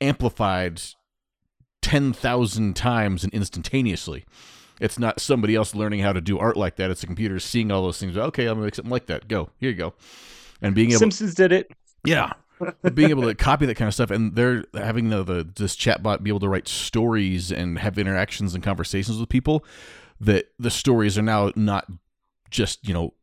amplified 0.02 0.82
10,000 1.90 2.76
times 2.76 3.24
and 3.24 3.34
instantaneously. 3.34 4.24
It's 4.80 5.00
not 5.00 5.20
somebody 5.20 5.56
else 5.56 5.74
learning 5.74 6.02
how 6.02 6.14
to 6.14 6.22
do 6.22 6.38
art 6.38 6.56
like 6.56 6.76
that. 6.76 6.92
It's 6.92 7.02
a 7.02 7.08
computer 7.08 7.40
seeing 7.40 7.72
all 7.72 7.82
those 7.82 8.00
things. 8.00 8.16
Okay, 8.16 8.46
I'm 8.46 8.54
gonna 8.54 8.66
make 8.66 8.76
something 8.76 8.92
like 8.92 9.08
that. 9.08 9.28
Go 9.28 9.50
here, 9.58 9.72
you 9.72 9.76
go. 9.76 9.96
And 10.62 10.76
being 10.76 10.92
able 10.92 11.00
Simpsons 11.00 11.34
did 11.34 11.52
it. 11.52 11.72
Yeah, 12.06 12.34
being 12.94 13.10
able 13.10 13.24
to 13.24 13.34
copy 13.34 13.66
that 13.66 13.74
kind 13.74 13.88
of 13.88 13.96
stuff, 13.96 14.12
and 14.12 14.36
they're 14.36 14.66
having 14.76 15.10
the, 15.10 15.24
the 15.24 15.50
this 15.56 15.76
chatbot 15.76 16.22
be 16.22 16.30
able 16.30 16.42
to 16.42 16.48
write 16.48 16.68
stories 16.68 17.52
and 17.52 17.80
have 17.80 17.98
interactions 17.98 18.54
and 18.54 18.64
conversations 18.64 19.18
with 19.18 19.28
people. 19.28 19.66
That 20.22 20.52
the 20.60 20.70
stories 20.70 21.18
are 21.18 21.24
now 21.24 21.52
not 21.56 21.88
just 22.52 22.88
you 22.88 22.94
know 22.94 23.16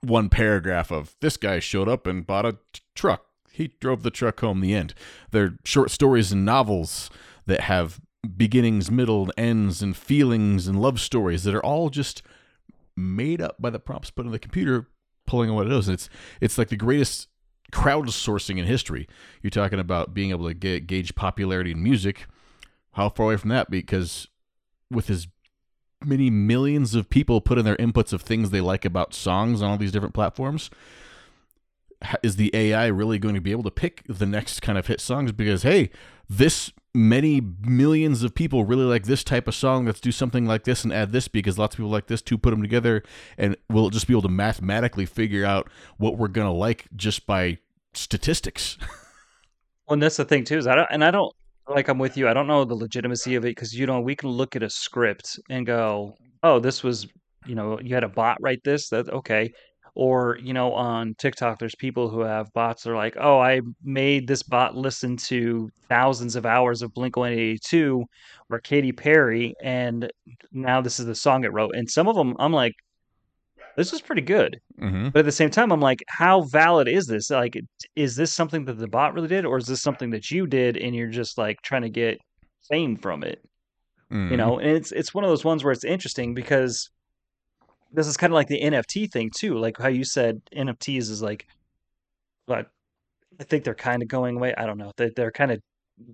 one 0.00 0.28
paragraph 0.28 0.90
of 0.90 1.14
this 1.20 1.36
guy 1.36 1.60
showed 1.60 1.88
up 1.88 2.04
and 2.08 2.26
bought 2.26 2.46
a 2.46 2.58
t- 2.72 2.80
truck. 2.96 3.26
He 3.52 3.68
drove 3.80 4.02
the 4.02 4.10
truck 4.10 4.40
home. 4.40 4.60
The 4.60 4.74
end. 4.74 4.92
They're 5.30 5.56
short 5.64 5.92
stories 5.92 6.32
and 6.32 6.44
novels 6.44 7.10
that 7.46 7.60
have 7.62 8.00
beginnings, 8.36 8.90
middle, 8.90 9.30
ends, 9.36 9.82
and 9.82 9.96
feelings 9.96 10.66
and 10.66 10.80
love 10.80 11.00
stories 11.00 11.44
that 11.44 11.54
are 11.54 11.64
all 11.64 11.90
just 11.90 12.22
made 12.96 13.40
up 13.40 13.60
by 13.60 13.70
the 13.70 13.78
prompts 13.78 14.10
put 14.10 14.26
in 14.26 14.32
the 14.32 14.38
computer, 14.38 14.88
pulling 15.26 15.50
on 15.50 15.56
what 15.56 15.66
it 15.66 15.72
is. 15.72 15.88
And 15.88 15.94
it's 15.94 16.08
it's 16.40 16.58
like 16.58 16.68
the 16.68 16.76
greatest 16.76 17.28
crowdsourcing 17.72 18.58
in 18.58 18.64
history. 18.64 19.08
You're 19.42 19.50
talking 19.50 19.78
about 19.78 20.14
being 20.14 20.30
able 20.30 20.48
to 20.48 20.54
gauge 20.54 21.14
popularity 21.14 21.72
in 21.72 21.82
music. 21.82 22.26
How 22.92 23.08
far 23.08 23.26
away 23.26 23.36
from 23.36 23.50
that? 23.50 23.70
Because 23.70 24.28
with 24.90 25.10
as 25.10 25.28
many 26.04 26.30
millions 26.30 26.94
of 26.94 27.10
people 27.10 27.40
put 27.40 27.58
in 27.58 27.64
their 27.64 27.76
inputs 27.76 28.12
of 28.12 28.22
things 28.22 28.50
they 28.50 28.60
like 28.60 28.84
about 28.84 29.14
songs 29.14 29.62
on 29.62 29.70
all 29.70 29.76
these 29.76 29.92
different 29.92 30.14
platforms, 30.14 30.70
is 32.22 32.36
the 32.36 32.50
AI 32.54 32.86
really 32.86 33.18
going 33.18 33.34
to 33.34 33.40
be 33.40 33.50
able 33.50 33.62
to 33.64 33.70
pick 33.70 34.02
the 34.08 34.26
next 34.26 34.60
kind 34.60 34.78
of 34.78 34.86
hit 34.86 35.00
songs? 35.00 35.32
Because 35.32 35.62
hey, 35.62 35.90
this 36.28 36.72
many 36.96 37.42
millions 37.60 38.22
of 38.22 38.34
people 38.34 38.64
really 38.64 38.84
like 38.84 39.04
this 39.04 39.22
type 39.22 39.46
of 39.46 39.54
song. 39.54 39.84
Let's 39.84 40.00
do 40.00 40.10
something 40.10 40.46
like 40.46 40.64
this 40.64 40.82
and 40.82 40.92
add 40.92 41.12
this 41.12 41.28
because 41.28 41.58
lots 41.58 41.74
of 41.74 41.78
people 41.78 41.90
like 41.90 42.06
this 42.06 42.22
too. 42.22 42.38
Put 42.38 42.50
them 42.50 42.62
together, 42.62 43.02
and 43.36 43.56
we'll 43.70 43.90
just 43.90 44.06
be 44.06 44.14
able 44.14 44.22
to 44.22 44.28
mathematically 44.28 45.06
figure 45.06 45.44
out 45.44 45.70
what 45.98 46.16
we're 46.16 46.28
gonna 46.28 46.52
like 46.52 46.86
just 46.96 47.26
by 47.26 47.58
statistics. 47.94 48.78
well, 49.86 49.94
and 49.94 50.02
that's 50.02 50.16
the 50.16 50.24
thing 50.24 50.44
too 50.44 50.58
is 50.58 50.66
I 50.66 50.74
don't, 50.74 50.88
and 50.90 51.04
I 51.04 51.10
don't 51.10 51.32
like 51.68 51.88
I'm 51.88 51.98
with 51.98 52.16
you. 52.16 52.28
I 52.28 52.34
don't 52.34 52.46
know 52.46 52.64
the 52.64 52.74
legitimacy 52.74 53.34
of 53.34 53.44
it 53.44 53.54
because 53.54 53.74
you 53.74 53.86
know 53.86 54.00
we 54.00 54.16
can 54.16 54.30
look 54.30 54.56
at 54.56 54.62
a 54.62 54.70
script 54.70 55.38
and 55.50 55.66
go, 55.66 56.16
oh, 56.42 56.58
this 56.58 56.82
was 56.82 57.06
you 57.46 57.54
know 57.54 57.78
you 57.80 57.94
had 57.94 58.04
a 58.04 58.08
bot 58.08 58.38
write 58.40 58.64
this. 58.64 58.88
That 58.88 59.08
okay 59.10 59.52
or 59.96 60.38
you 60.42 60.52
know 60.52 60.72
on 60.72 61.14
tiktok 61.14 61.58
there's 61.58 61.74
people 61.74 62.08
who 62.08 62.20
have 62.20 62.52
bots 62.52 62.82
that 62.82 62.90
are 62.90 62.96
like 62.96 63.16
oh 63.18 63.40
i 63.40 63.60
made 63.82 64.28
this 64.28 64.42
bot 64.42 64.76
listen 64.76 65.16
to 65.16 65.68
thousands 65.88 66.36
of 66.36 66.46
hours 66.46 66.82
of 66.82 66.92
blink 66.92 67.16
182 67.16 68.04
or 68.50 68.60
katy 68.60 68.92
perry 68.92 69.54
and 69.62 70.10
now 70.52 70.80
this 70.80 71.00
is 71.00 71.06
the 71.06 71.14
song 71.14 71.44
it 71.44 71.52
wrote 71.52 71.74
and 71.74 71.90
some 71.90 72.06
of 72.06 72.14
them 72.14 72.36
i'm 72.38 72.52
like 72.52 72.74
this 73.76 73.92
is 73.92 74.00
pretty 74.00 74.22
good 74.22 74.60
mm-hmm. 74.80 75.08
but 75.08 75.20
at 75.20 75.24
the 75.24 75.32
same 75.32 75.50
time 75.50 75.72
i'm 75.72 75.80
like 75.80 76.02
how 76.08 76.42
valid 76.42 76.86
is 76.86 77.06
this 77.06 77.30
like 77.30 77.58
is 77.96 78.14
this 78.14 78.32
something 78.32 78.66
that 78.66 78.78
the 78.78 78.88
bot 78.88 79.14
really 79.14 79.28
did 79.28 79.46
or 79.46 79.56
is 79.56 79.66
this 79.66 79.82
something 79.82 80.10
that 80.10 80.30
you 80.30 80.46
did 80.46 80.76
and 80.76 80.94
you're 80.94 81.08
just 81.08 81.38
like 81.38 81.60
trying 81.62 81.82
to 81.82 81.90
get 81.90 82.18
fame 82.68 82.96
from 82.96 83.22
it 83.22 83.40
mm-hmm. 84.12 84.30
you 84.30 84.36
know 84.36 84.58
and 84.58 84.70
it's 84.70 84.92
it's 84.92 85.14
one 85.14 85.24
of 85.24 85.30
those 85.30 85.44
ones 85.44 85.64
where 85.64 85.72
it's 85.72 85.84
interesting 85.84 86.34
because 86.34 86.90
this 87.96 88.06
is 88.06 88.16
kind 88.16 88.32
of 88.32 88.34
like 88.34 88.46
the 88.48 88.60
NFT 88.62 89.10
thing 89.10 89.30
too, 89.36 89.58
like 89.58 89.76
how 89.78 89.88
you 89.88 90.04
said 90.04 90.40
NFTs 90.54 91.10
is 91.10 91.20
like, 91.22 91.46
but 92.46 92.68
I 93.40 93.44
think 93.44 93.64
they're 93.64 93.74
kind 93.74 94.02
of 94.02 94.08
going 94.08 94.36
away. 94.36 94.54
I 94.56 94.66
don't 94.66 94.78
know. 94.78 94.92
They, 94.96 95.10
they're 95.16 95.32
kind 95.32 95.50
of 95.50 95.60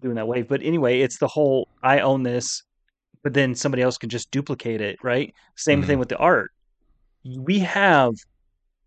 doing 0.01 0.15
that 0.15 0.27
wave, 0.29 0.49
but 0.49 0.63
anyway, 0.63 1.01
it's 1.01 1.19
the 1.19 1.29
whole 1.29 1.69
I 1.83 2.01
own 2.01 2.23
this. 2.23 2.63
but 3.25 3.35
then 3.35 3.55
somebody 3.55 3.83
else 3.85 3.99
can 3.99 4.09
just 4.11 4.31
duplicate 4.33 4.81
it, 4.81 4.97
right? 5.03 5.33
Same 5.57 5.81
Mhm. 5.83 5.87
thing 5.87 5.99
with 6.01 6.09
the 6.09 6.17
art. 6.17 6.51
We 7.25 7.61
have 7.61 8.15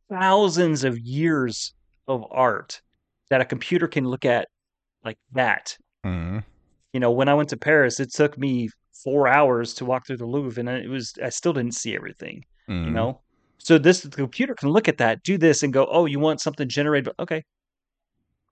thousands 0.10 0.84
of 0.84 1.00
years 1.00 1.74
of 2.08 2.25
art 2.32 2.82
that 3.30 3.42
a 3.42 3.46
computer 3.46 3.88
can 3.88 4.06
look 4.06 4.25
at 4.25 4.48
like 5.06 5.18
that. 5.34 5.78
Mhm. 6.06 6.44
You 6.94 7.00
know, 7.00 7.12
when 7.12 7.30
I 7.30 7.34
went 7.34 7.50
to 7.50 7.58
Paris, 7.58 8.00
it 8.00 8.12
took 8.14 8.38
me 8.38 8.70
four 9.04 9.28
hours 9.28 9.74
to 9.75 9.86
walk 9.86 10.06
through 10.06 10.18
the 10.18 10.25
Louvre, 10.25 10.60
and 10.60 10.70
it 10.70 10.90
was 10.90 11.14
I 11.24 11.30
still 11.30 11.54
didn't 11.54 11.75
see 11.75 11.96
everything. 11.96 12.44
You 12.68 12.74
Mhm. 12.76 12.92
know, 12.94 13.22
so 13.58 13.78
this 13.78 14.02
the 14.02 14.10
computer 14.10 14.56
can 14.56 14.70
look 14.70 14.88
at 14.88 14.98
that, 14.98 15.22
do 15.24 15.38
this, 15.38 15.62
and 15.64 15.72
go, 15.72 15.86
"Oh, 15.90 16.06
you 16.06 16.20
want 16.20 16.42
something 16.42 16.68
generated? 16.68 17.14
Okay, 17.20 17.44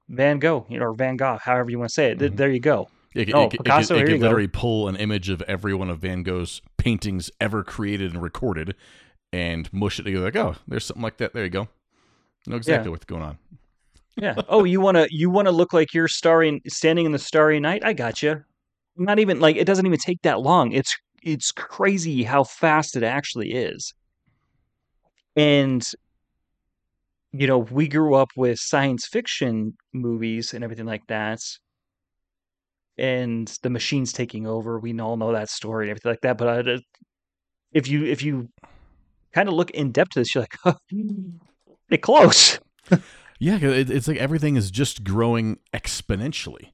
Van 0.10 0.40
Gogh, 0.40 0.66
you 0.70 0.80
know, 0.80 0.86
or 0.86 0.94
Van 0.94 1.18
Gogh, 1.18 1.40
however 1.42 1.72
you 1.72 1.80
want 1.80 1.90
to 1.90 1.94
say 1.94 2.12
it. 2.12 2.20
Mhm. 2.20 2.36
There 2.38 2.50
you 2.52 2.60
go. 2.60 2.90
It, 3.16 3.26
could- 3.26 3.36
Oh, 3.36 3.44
it, 3.44 3.54
it, 3.54 3.58
Picasso, 3.64 3.94
could, 3.94 3.96
it 3.96 3.98
here 4.00 4.06
could 4.08 4.14
you 4.14 4.20
go. 4.20 4.26
literally 4.26 4.48
pull 4.48 4.88
an 4.88 4.96
image 4.96 5.30
of 5.30 5.42
every 5.44 5.74
one 5.74 5.90
of 5.90 6.00
Van 6.00 6.24
Gogh's 6.24 6.62
paintings 6.78 7.30
ever 7.40 7.64
created 7.64 8.14
and 8.14 8.22
recorded, 8.22 8.76
and 9.32 9.72
mush 9.74 10.00
it 10.00 10.04
together. 10.04 10.26
Like, 10.26 10.36
oh, 10.36 10.56
there's 10.68 10.86
something 10.86 11.04
like 11.04 11.18
that. 11.18 11.34
There 11.34 11.44
you 11.44 11.50
go. 11.50 11.68
Know 12.48 12.56
exactly 12.58 12.90
what's 12.90 13.06
going 13.06 13.22
on. 13.24 13.38
Yeah. 14.18 14.36
Oh, 14.50 14.64
you 14.64 14.80
want 14.82 14.98
to 14.98 15.08
you 15.10 15.30
want 15.30 15.48
to 15.48 15.52
look 15.52 15.74
like 15.74 15.94
you're 15.94 16.08
starry 16.08 16.62
standing 16.68 17.06
in 17.06 17.12
the 17.14 17.20
starry 17.20 17.60
night? 17.60 17.84
I 17.86 17.94
got 17.94 18.22
you. 18.22 18.44
Not 18.98 19.18
even 19.20 19.40
like 19.40 19.56
it 19.56 19.66
doesn't 19.66 19.86
even 19.88 19.98
take 19.98 20.22
that 20.24 20.40
long. 20.42 20.72
It's 20.72 20.96
it's 21.24 21.52
crazy 21.52 22.24
how 22.24 22.44
fast 22.44 22.96
it 22.98 23.02
actually 23.04 23.54
is. 23.54 23.94
And 25.36 25.86
you 27.34 27.48
know, 27.48 27.58
we 27.58 27.88
grew 27.88 28.14
up 28.14 28.30
with 28.36 28.60
science 28.60 29.08
fiction 29.08 29.76
movies 29.92 30.54
and 30.54 30.64
everything 30.64 30.86
like 30.86 31.06
that. 31.08 31.40
And 32.96 33.48
the 33.64 33.72
machines 33.72 34.14
taking 34.14 34.46
over, 34.46 34.80
we 34.80 34.98
all 35.00 35.18
know 35.18 35.34
that 35.34 35.50
story 35.50 35.86
and 35.86 35.92
everything 35.92 36.12
like 36.12 36.22
that. 36.22 36.38
But 36.38 36.68
uh, 36.68 36.78
if 37.74 37.88
you 37.88 38.06
if 38.06 38.22
you 38.22 38.50
kind 39.34 39.50
of 39.50 39.56
look 39.56 39.72
in 39.72 39.92
depth 39.92 40.12
to 40.12 40.20
this, 40.20 40.36
you're 40.36 40.44
like, 40.44 40.78
pretty 41.88 42.02
close. 42.02 42.60
yeah, 43.40 43.58
it, 43.58 43.90
it's 43.90 44.08
like 44.08 44.18
everything 44.18 44.56
is 44.56 44.70
just 44.70 45.04
growing 45.04 45.58
exponentially. 45.74 46.70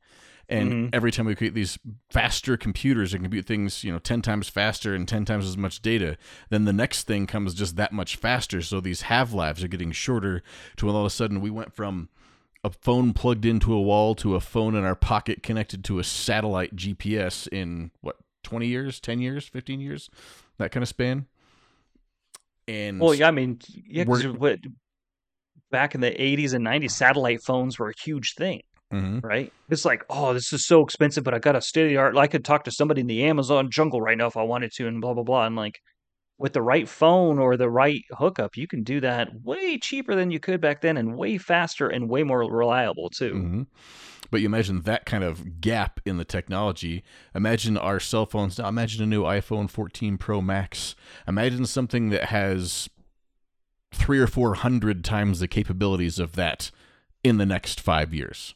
And 0.51 0.71
Mhm. 0.71 0.89
every 0.93 1.11
time 1.11 1.27
we 1.27 1.35
create 1.35 1.53
these 1.53 1.77
faster 2.09 2.57
computers 2.57 3.13
and 3.13 3.23
compute 3.23 3.45
things, 3.45 3.83
you 3.83 3.91
know, 3.91 3.99
10 3.99 4.23
times 4.23 4.49
faster 4.49 4.95
and 4.95 5.07
10 5.07 5.23
times 5.23 5.45
as 5.45 5.55
much 5.55 5.81
data, 5.81 6.17
then 6.49 6.65
the 6.65 6.73
next 6.73 7.03
thing 7.03 7.27
comes 7.27 7.53
just 7.53 7.75
that 7.75 7.93
much 7.93 8.15
faster. 8.15 8.61
So 8.63 8.81
these 8.81 9.03
half 9.03 9.31
lives 9.31 9.63
are 9.63 9.67
getting 9.67 9.91
shorter 9.91 10.41
to 10.77 10.87
when 10.87 10.95
all 10.95 11.01
of 11.01 11.07
a 11.07 11.11
sudden 11.11 11.39
we 11.39 11.51
went 11.51 11.73
from 11.75 12.09
a 12.63 12.71
phone 12.71 13.13
plugged 13.13 13.45
into 13.45 13.73
a 13.73 13.79
wall 13.81 14.15
to 14.15 14.35
a 14.35 14.39
phone 14.39 14.73
in 14.75 14.83
our 14.83 14.95
pocket 14.95 15.43
connected 15.43 15.83
to 15.85 15.99
a 15.99 16.03
satellite 16.03 16.75
GPS 16.75 17.47
in 17.47 17.91
what, 18.01 18.17
20 18.43 18.65
years, 18.67 18.99
10 18.99 19.19
years, 19.21 19.47
15 19.47 19.79
years, 19.79 20.09
that 20.57 20.71
kind 20.71 20.81
of 20.81 20.87
span. 20.89 21.27
And 22.67 22.99
Well, 22.99 23.13
yeah, 23.13 23.27
I 23.27 23.31
mean, 23.31 23.59
yeah, 23.85 24.05
what 24.05 24.59
back 25.71 25.93
in 25.93 26.01
the 26.01 26.09
80s 26.09 26.53
and 26.53 26.63
90s, 26.63 26.95
satellite 26.95 27.41
phones 27.43 27.77
were 27.77 27.89
a 27.89 27.93
huge 28.03 28.33
thing, 28.35 28.61
Mhm. 28.93 29.23
right? 29.23 29.53
It's 29.69 29.85
like, 29.85 30.03
oh, 30.09 30.33
this 30.33 30.51
is 30.51 30.65
so 30.65 30.81
expensive, 30.83 31.23
but 31.23 31.33
I 31.33 31.39
got 31.39 31.55
a 31.55 31.61
state 31.61 31.83
of 31.83 31.89
the 31.89 31.97
art. 31.97 32.17
I 32.17 32.27
could 32.27 32.43
talk 32.43 32.63
to 32.63 32.71
somebody 32.71 33.01
in 33.01 33.07
the 33.07 33.23
Amazon 33.25 33.69
jungle 33.69 34.01
right 34.01 34.17
now 34.17 34.27
if 34.27 34.35
I 34.37 34.43
wanted 34.43 34.71
to, 34.73 34.87
and 34.87 34.99
blah 34.99 35.13
blah 35.13 35.23
blah. 35.23 35.45
And 35.45 35.55
like, 35.55 35.79
with 36.39 36.53
the 36.53 36.61
right 36.61 36.87
phone 36.89 37.37
or 37.37 37.55
the 37.57 37.69
right 37.69 38.01
hookup, 38.17 38.57
you 38.57 38.65
can 38.67 38.81
do 38.83 38.99
that 39.01 39.29
way 39.43 39.77
cheaper 39.77 40.15
than 40.15 40.31
you 40.31 40.39
could 40.39 40.59
back 40.61 40.81
then, 40.81 40.97
and 40.97 41.15
way 41.17 41.37
faster 41.37 41.87
and 41.87 42.09
way 42.09 42.23
more 42.23 42.39
reliable 42.39 43.09
too. 43.09 43.33
hmm 43.33 43.61
But 44.31 44.41
you 44.41 44.47
imagine 44.47 44.81
that 44.83 45.05
kind 45.05 45.23
of 45.23 45.59
gap 45.61 45.99
in 46.05 46.17
the 46.17 46.25
technology. 46.25 47.03
Imagine 47.35 47.77
our 47.77 47.99
cell 47.99 48.25
phones 48.25 48.57
now. 48.57 48.67
Imagine 48.69 49.03
a 49.03 49.07
new 49.07 49.23
iPhone 49.23 49.69
14 49.69 50.17
Pro 50.17 50.41
Max. 50.41 50.95
Imagine 51.27 51.65
something 51.65 52.09
that 52.09 52.25
has 52.25 52.89
three 53.91 54.19
or 54.19 54.27
four 54.27 54.55
hundred 54.55 55.03
times 55.03 55.39
the 55.39 55.47
capabilities 55.47 56.19
of 56.19 56.33
that 56.33 56.71
in 57.23 57.37
the 57.37 57.45
next 57.45 57.79
five 57.81 58.13
years. 58.13 58.55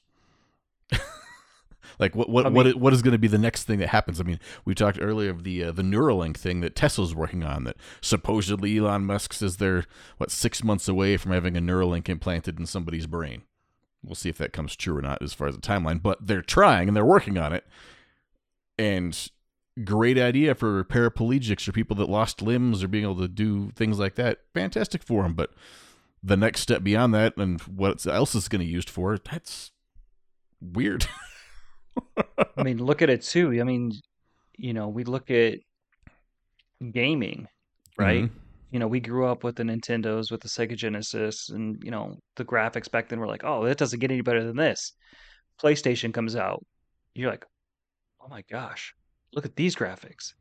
like 1.99 2.15
what 2.15 2.29
what 2.29 2.45
I 2.45 2.49
mean- 2.49 2.67
i- 2.67 2.71
what 2.77 2.93
is 2.93 3.01
going 3.01 3.11
to 3.13 3.17
be 3.19 3.27
the 3.27 3.37
next 3.37 3.63
thing 3.63 3.79
that 3.79 3.89
happens? 3.89 4.19
I 4.19 4.23
mean, 4.23 4.39
we 4.65 4.73
talked 4.75 4.97
earlier 5.01 5.29
of 5.29 5.43
the 5.43 5.63
uh, 5.65 5.71
the 5.71 5.83
Neuralink 5.83 6.37
thing 6.37 6.61
that 6.61 6.75
Tesla's 6.75 7.13
working 7.15 7.43
on. 7.43 7.63
That 7.65 7.77
supposedly 8.01 8.77
Elon 8.77 9.05
Musk 9.05 9.33
says 9.33 9.57
they're 9.57 9.85
what 10.17 10.31
six 10.31 10.63
months 10.63 10.87
away 10.87 11.17
from 11.17 11.31
having 11.31 11.55
a 11.57 11.61
Neuralink 11.61 12.09
implanted 12.09 12.59
in 12.59 12.65
somebody's 12.65 13.07
brain. 13.07 13.43
We'll 14.03 14.15
see 14.15 14.29
if 14.29 14.37
that 14.39 14.51
comes 14.53 14.75
true 14.75 14.97
or 14.97 15.01
not 15.01 15.21
as 15.21 15.33
far 15.33 15.47
as 15.47 15.55
the 15.55 15.61
timeline, 15.61 16.01
but 16.01 16.25
they're 16.27 16.41
trying 16.41 16.87
and 16.89 16.97
they're 16.97 17.05
working 17.05 17.37
on 17.37 17.53
it. 17.53 17.65
And 18.77 19.29
great 19.83 20.17
idea 20.17 20.55
for 20.55 20.83
paraplegics 20.83 21.67
or 21.67 21.71
people 21.71 21.95
that 21.97 22.09
lost 22.09 22.41
limbs 22.41 22.83
or 22.83 22.87
being 22.87 23.03
able 23.05 23.17
to 23.19 23.27
do 23.27 23.71
things 23.75 23.99
like 23.99 24.15
that. 24.15 24.39
Fantastic 24.53 25.03
for 25.03 25.23
them, 25.23 25.33
but 25.35 25.51
the 26.21 26.35
next 26.37 26.61
step 26.61 26.83
beyond 26.83 27.13
that 27.13 27.35
and 27.37 27.61
what 27.61 28.05
else 28.05 28.35
is 28.35 28.47
going 28.47 28.59
to 28.61 28.65
be 28.65 28.71
used 28.71 28.89
for, 28.89 29.17
that's 29.17 29.71
weird. 30.71 31.05
I 32.57 32.63
mean, 32.63 32.77
look 32.77 33.01
at 33.01 33.09
it 33.09 33.21
too. 33.21 33.59
I 33.59 33.63
mean, 33.63 33.91
you 34.57 34.73
know, 34.73 34.87
we 34.87 35.03
look 35.03 35.29
at 35.31 35.59
gaming, 36.91 37.47
right? 37.97 38.23
Mhm. 38.23 38.31
you 38.71 38.79
know, 38.79 38.87
we 38.87 38.99
grew 38.99 39.27
up 39.27 39.43
with 39.43 39.55
the 39.55 39.63
Nintendos, 39.63 40.31
with 40.31 40.41
the 40.41 40.47
Sega 40.47 40.75
Genesis, 40.75 41.49
and 41.49 41.81
you 41.83 41.91
know, 41.91 42.17
the 42.37 42.45
graphics 42.45 42.89
back 42.89 43.07
then 43.07 43.19
were 43.19 43.27
like, 43.27 43.43
oh, 43.43 43.63
that 43.65 43.77
doesn't 43.77 43.99
get 43.99 44.09
any 44.11 44.21
better 44.21 44.43
than 44.43 44.55
this. 44.55 44.93
PlayStation 45.61 46.11
comes 46.13 46.35
out, 46.35 46.65
you're 47.13 47.29
like, 47.29 47.45
oh 48.19 48.27
my 48.27 48.41
gosh, 48.49 48.93
look 49.33 49.45
at 49.45 49.55
these 49.55 49.75
graphics. 49.75 50.33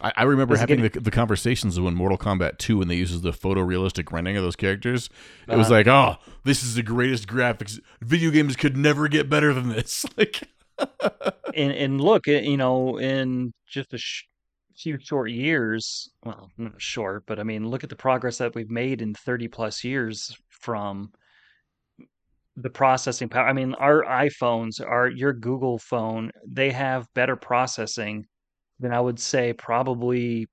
I, 0.00 0.12
I 0.16 0.22
remember 0.22 0.56
having 0.56 0.80
get- 0.80 0.94
the, 0.94 1.00
the 1.00 1.10
conversations 1.10 1.78
when 1.78 1.94
Mortal 1.94 2.16
Kombat 2.18 2.58
2 2.58 2.78
when 2.78 2.88
they 2.88 2.94
uses 2.96 3.20
the 3.20 3.30
photorealistic 3.32 4.10
rendering 4.10 4.36
of 4.36 4.42
those 4.42 4.56
characters. 4.56 5.10
It 5.48 5.56
was 5.56 5.66
Uh-huh. 5.66 5.74
like, 5.74 5.86
oh, 5.86 6.16
this 6.44 6.62
is 6.62 6.74
the 6.76 6.82
greatest 6.82 7.28
graphics. 7.28 7.78
Video 8.00 8.30
games 8.30 8.56
could 8.56 8.76
never 8.76 9.08
get 9.08 9.28
better 9.28 9.52
than 9.52 9.68
this. 9.68 10.06
Like, 10.16 10.42
And 11.54 11.72
and 11.72 12.00
look, 12.00 12.26
you 12.26 12.56
know, 12.56 12.98
in 12.98 13.52
just 13.68 13.92
a 13.92 13.98
sh- 13.98 14.24
few 14.76 14.98
short 14.98 15.30
years, 15.30 16.08
well, 16.24 16.50
not 16.56 16.80
short, 16.80 17.24
but 17.26 17.38
I 17.38 17.42
mean, 17.42 17.68
look 17.68 17.84
at 17.84 17.90
the 17.90 17.94
progress 17.96 18.38
that 18.38 18.54
we've 18.54 18.70
made 18.70 19.02
in 19.02 19.14
30 19.14 19.48
plus 19.48 19.84
years 19.84 20.34
from 20.48 21.12
the 22.56 22.70
processing 22.70 23.28
power. 23.28 23.46
I 23.46 23.52
mean, 23.52 23.74
our 23.74 24.02
iPhones, 24.04 24.80
our 24.84 25.08
your 25.08 25.32
Google 25.34 25.78
phone, 25.78 26.30
they 26.46 26.70
have 26.70 27.06
better 27.14 27.36
processing 27.36 28.26
than 28.82 28.92
I 28.92 29.00
would 29.00 29.18
say 29.18 29.52
probably 29.52 30.46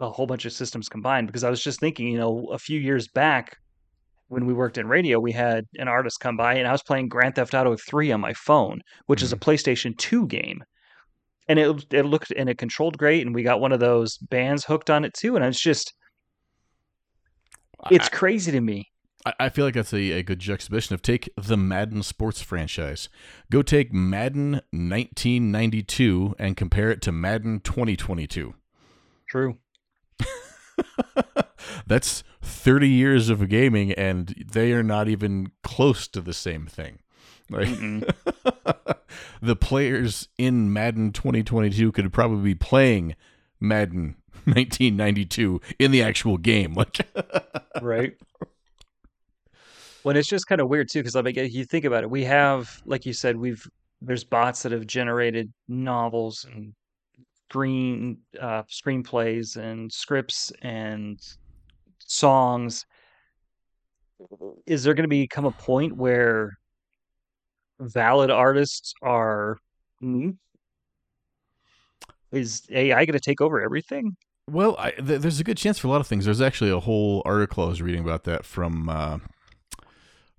a 0.00 0.10
whole 0.10 0.26
bunch 0.26 0.46
of 0.46 0.52
systems 0.52 0.88
combined. 0.88 1.26
Because 1.28 1.44
I 1.44 1.50
was 1.50 1.62
just 1.62 1.78
thinking, 1.78 2.08
you 2.08 2.18
know, 2.18 2.48
a 2.52 2.58
few 2.58 2.80
years 2.80 3.06
back 3.06 3.56
when 4.28 4.46
we 4.46 4.54
worked 4.54 4.78
in 4.78 4.88
radio, 4.88 5.20
we 5.20 5.32
had 5.32 5.66
an 5.76 5.88
artist 5.88 6.20
come 6.20 6.36
by 6.36 6.54
and 6.54 6.66
I 6.66 6.72
was 6.72 6.82
playing 6.82 7.08
Grand 7.08 7.34
Theft 7.34 7.54
Auto 7.54 7.76
3 7.76 8.12
on 8.12 8.20
my 8.20 8.32
phone, 8.32 8.80
which 9.06 9.22
is 9.22 9.32
a 9.32 9.36
mm-hmm. 9.36 9.50
PlayStation 9.50 9.96
2 9.98 10.26
game. 10.26 10.64
And 11.48 11.58
it 11.58 11.92
it 11.92 12.04
looked 12.04 12.30
and 12.30 12.48
it 12.48 12.58
controlled 12.58 12.96
great 12.96 13.26
and 13.26 13.34
we 13.34 13.42
got 13.42 13.60
one 13.60 13.72
of 13.72 13.80
those 13.80 14.16
bands 14.18 14.64
hooked 14.64 14.88
on 14.88 15.04
it 15.04 15.12
too 15.14 15.34
and 15.34 15.44
it's 15.44 15.60
just 15.60 15.92
it's 17.90 18.08
crazy 18.08 18.52
to 18.52 18.60
me. 18.60 18.89
I, 19.24 19.34
I 19.40 19.48
feel 19.48 19.64
like 19.64 19.74
that's 19.74 19.92
a, 19.92 20.12
a 20.12 20.22
good 20.22 20.38
juxtaposition 20.38 20.94
of 20.94 21.02
take 21.02 21.28
the 21.36 21.56
Madden 21.56 22.02
sports 22.02 22.40
franchise. 22.40 23.08
Go 23.50 23.62
take 23.62 23.92
Madden 23.92 24.52
1992 24.72 26.36
and 26.38 26.56
compare 26.56 26.90
it 26.90 27.02
to 27.02 27.12
Madden 27.12 27.60
2022. 27.60 28.54
True. 29.28 29.58
That's 31.86 32.24
30 32.42 32.88
years 32.88 33.28
of 33.28 33.48
gaming, 33.48 33.92
and 33.92 34.34
they 34.50 34.72
are 34.72 34.82
not 34.82 35.08
even 35.08 35.52
close 35.62 36.08
to 36.08 36.20
the 36.20 36.32
same 36.32 36.66
thing. 36.66 36.98
Like, 37.48 37.68
the 39.42 39.56
players 39.56 40.28
in 40.38 40.72
Madden 40.72 41.12
2022 41.12 41.92
could 41.92 42.12
probably 42.12 42.42
be 42.42 42.54
playing 42.54 43.14
Madden 43.60 44.16
1992 44.44 45.60
in 45.78 45.90
the 45.90 46.02
actual 46.02 46.38
game. 46.38 46.74
Like, 46.74 47.00
right? 47.82 48.16
When 50.02 50.16
it's 50.16 50.28
just 50.28 50.46
kind 50.46 50.60
of 50.60 50.68
weird 50.68 50.88
too, 50.88 51.00
because 51.00 51.16
mean, 51.16 51.36
if 51.36 51.52
you 51.52 51.64
think 51.64 51.84
about 51.84 52.04
it, 52.04 52.10
we 52.10 52.24
have, 52.24 52.80
like 52.86 53.04
you 53.04 53.12
said, 53.12 53.36
we've 53.36 53.66
there's 54.02 54.24
bots 54.24 54.62
that 54.62 54.72
have 54.72 54.86
generated 54.86 55.52
novels 55.68 56.46
and 56.50 56.72
screen 57.48 58.18
uh, 58.40 58.62
screenplays 58.62 59.56
and 59.56 59.92
scripts 59.92 60.52
and 60.62 61.20
songs. 61.98 62.86
Is 64.66 64.84
there 64.84 64.94
going 64.94 65.04
to 65.04 65.08
become 65.08 65.44
a 65.44 65.50
point 65.50 65.96
where 65.96 66.58
valid 67.78 68.30
artists 68.30 68.94
are? 69.02 69.58
Hmm? 70.00 70.30
Is 72.32 72.62
AI 72.70 73.04
going 73.04 73.14
to 73.14 73.20
take 73.20 73.40
over 73.40 73.60
everything? 73.60 74.16
Well, 74.48 74.76
I, 74.78 74.92
th- 74.92 75.20
there's 75.20 75.40
a 75.40 75.44
good 75.44 75.56
chance 75.56 75.78
for 75.78 75.88
a 75.88 75.90
lot 75.90 76.00
of 76.00 76.06
things. 76.06 76.24
There's 76.24 76.40
actually 76.40 76.70
a 76.70 76.80
whole 76.80 77.22
article 77.24 77.64
I 77.64 77.68
was 77.68 77.82
reading 77.82 78.02
about 78.02 78.24
that 78.24 78.44
from 78.44 78.88
uh, 78.88 79.18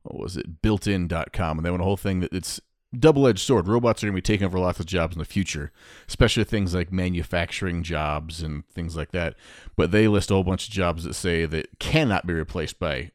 what 0.03 0.19
was 0.19 0.37
it, 0.37 0.61
builtin.com, 0.61 1.57
and 1.57 1.65
they 1.65 1.71
went 1.71 1.81
a 1.81 1.85
whole 1.85 1.97
thing 1.97 2.21
that 2.21 2.33
it's 2.33 2.59
double 2.97 3.27
edged 3.27 3.39
sword. 3.39 3.67
Robots 3.67 4.03
are 4.03 4.07
going 4.07 4.15
to 4.15 4.17
be 4.17 4.21
taking 4.21 4.45
over 4.45 4.59
lots 4.59 4.79
of 4.79 4.85
jobs 4.85 5.15
in 5.15 5.19
the 5.19 5.25
future, 5.25 5.71
especially 6.07 6.43
things 6.43 6.73
like 6.73 6.91
manufacturing 6.91 7.83
jobs 7.83 8.41
and 8.41 8.67
things 8.69 8.95
like 8.95 9.11
that. 9.11 9.35
But 9.75 9.91
they 9.91 10.07
list 10.07 10.31
a 10.31 10.33
whole 10.33 10.43
bunch 10.43 10.67
of 10.67 10.73
jobs 10.73 11.03
that 11.03 11.13
say 11.13 11.45
that 11.45 11.79
cannot 11.79 12.27
be 12.27 12.33
replaced 12.33 12.79
by 12.79 13.11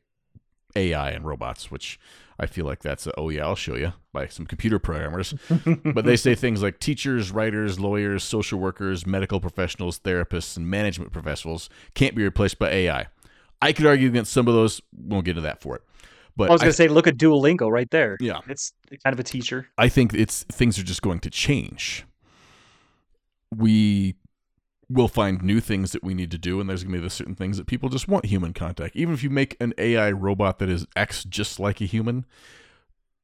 AI 0.75 1.11
and 1.11 1.27
robots, 1.27 1.71
which 1.71 1.99
I 2.39 2.47
feel 2.47 2.67
like 2.67 2.81
that's 2.81 3.07
a, 3.07 3.19
oh 3.19 3.31
yeah, 3.31 3.45
I'll 3.45 3.57
show 3.57 3.77
you 3.77 3.93
by 4.13 4.27
some 4.29 4.47
computer 4.47 4.79
programmers. 4.79 5.35
but 5.85 6.05
they 6.05 6.17
say 6.17 6.35
things 6.35 6.63
like 6.63 6.79
teachers, 6.79 7.31
writers, 7.31 7.81
lawyers, 7.81 8.25
social 8.25 8.59
workers, 8.59 9.07
medical 9.07 9.41
professionals, 9.41 9.99
therapists, 9.99 10.57
and 10.57 10.69
management 10.69 11.13
professionals 11.13 11.69
can't 11.95 12.15
be 12.15 12.23
replaced 12.23 12.59
by 12.59 12.71
AI. 12.71 13.07
I 13.63 13.73
could 13.73 13.87
argue 13.87 14.09
against 14.09 14.33
some 14.33 14.49
of 14.49 14.55
those. 14.55 14.83
Won't 14.97 15.25
get 15.25 15.33
into 15.33 15.43
that 15.43 15.63
for 15.63 15.77
it. 15.77 15.83
But 16.37 16.51
I 16.51 16.53
was 16.53 16.61
going 16.61 16.71
to 16.71 16.77
say, 16.77 16.89
look 16.89 17.07
at 17.07 17.17
Duolingo 17.17 17.71
right 17.71 17.91
there. 17.91 18.19
Yeah. 18.21 18.41
It's 18.49 18.73
kind 19.03 19.15
of 19.15 19.19
a 19.19 19.23
teacher. 19.23 19.69
I 19.79 19.89
think 19.89 20.13
it's 20.13 20.43
things 20.45 20.79
are 20.79 20.83
just 20.83 21.01
going 21.03 21.21
to 21.21 21.31
change. 21.31 22.05
We 23.55 24.17
will 24.89 25.09
find 25.09 25.43
new 25.43 25.61
things 25.61 25.93
that 25.93 26.05
we 26.05 26.15
need 26.15 26.31
to 26.31 26.39
do, 26.39 26.61
and 26.61 26.69
there's 26.69 26.85
going 26.85 26.93
to 26.93 26.99
be 26.99 27.05
the 27.05 27.11
certain 27.11 27.35
things 27.35 27.57
that 27.57 27.67
people 27.67 27.89
just 27.89 28.07
want 28.07 28.27
human 28.27 28.53
contact. 28.53 28.95
Even 28.95 29.15
if 29.15 29.23
you 29.23 29.31
make 29.31 29.57
an 29.61 29.73
AI 29.79 30.13
robot 30.13 30.59
that 30.59 30.69
is 30.69 30.87
X 30.95 31.25
just 31.25 31.59
like 31.59 31.81
a 31.81 31.87
human, 31.87 32.27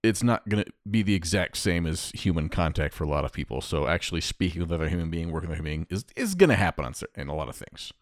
it's 0.02 0.23
not 0.23 0.49
going 0.49 0.64
to 0.64 0.73
be 0.90 1.02
the 1.02 1.14
exact 1.14 1.57
same 1.57 1.87
as 1.87 2.11
human 2.14 2.49
contact 2.49 2.95
for 2.95 3.04
a 3.04 3.09
lot 3.09 3.25
of 3.25 3.33
people. 3.33 3.61
So 3.61 3.87
actually 3.87 4.23
speaking 4.23 4.61
with 4.62 4.73
another 4.73 4.88
human 4.88 5.11
being, 5.11 5.31
working 5.31 5.50
with 5.50 5.59
a 5.59 5.62
human 5.62 5.85
being 5.85 5.87
is, 5.90 6.04
is 6.16 6.35
going 6.35 6.50
to 6.50 6.57
happen 6.57 6.85
on 6.85 6.95
in 7.14 7.28
a 7.28 7.35
lot 7.35 7.49
of 7.49 7.57
things. 7.57 7.92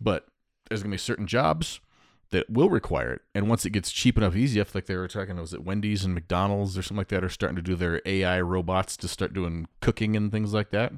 But 0.00 0.26
there's 0.68 0.82
going 0.82 0.92
to 0.92 0.94
be 0.94 0.98
certain 0.98 1.26
jobs 1.26 1.80
that 2.30 2.48
will 2.48 2.70
require 2.70 3.12
it. 3.14 3.22
And 3.34 3.48
once 3.48 3.64
it 3.64 3.70
gets 3.70 3.90
cheap 3.90 4.16
enough, 4.16 4.36
easy 4.36 4.60
enough, 4.60 4.74
like 4.74 4.86
they 4.86 4.96
were 4.96 5.08
talking, 5.08 5.36
was 5.36 5.52
it 5.52 5.64
Wendy's 5.64 6.04
and 6.04 6.14
McDonald's 6.14 6.78
or 6.78 6.82
something 6.82 6.98
like 6.98 7.08
that, 7.08 7.24
are 7.24 7.28
starting 7.28 7.56
to 7.56 7.62
do 7.62 7.74
their 7.74 8.00
AI 8.06 8.40
robots 8.40 8.96
to 8.98 9.08
start 9.08 9.34
doing 9.34 9.66
cooking 9.80 10.16
and 10.16 10.30
things 10.30 10.54
like 10.54 10.70
that. 10.70 10.92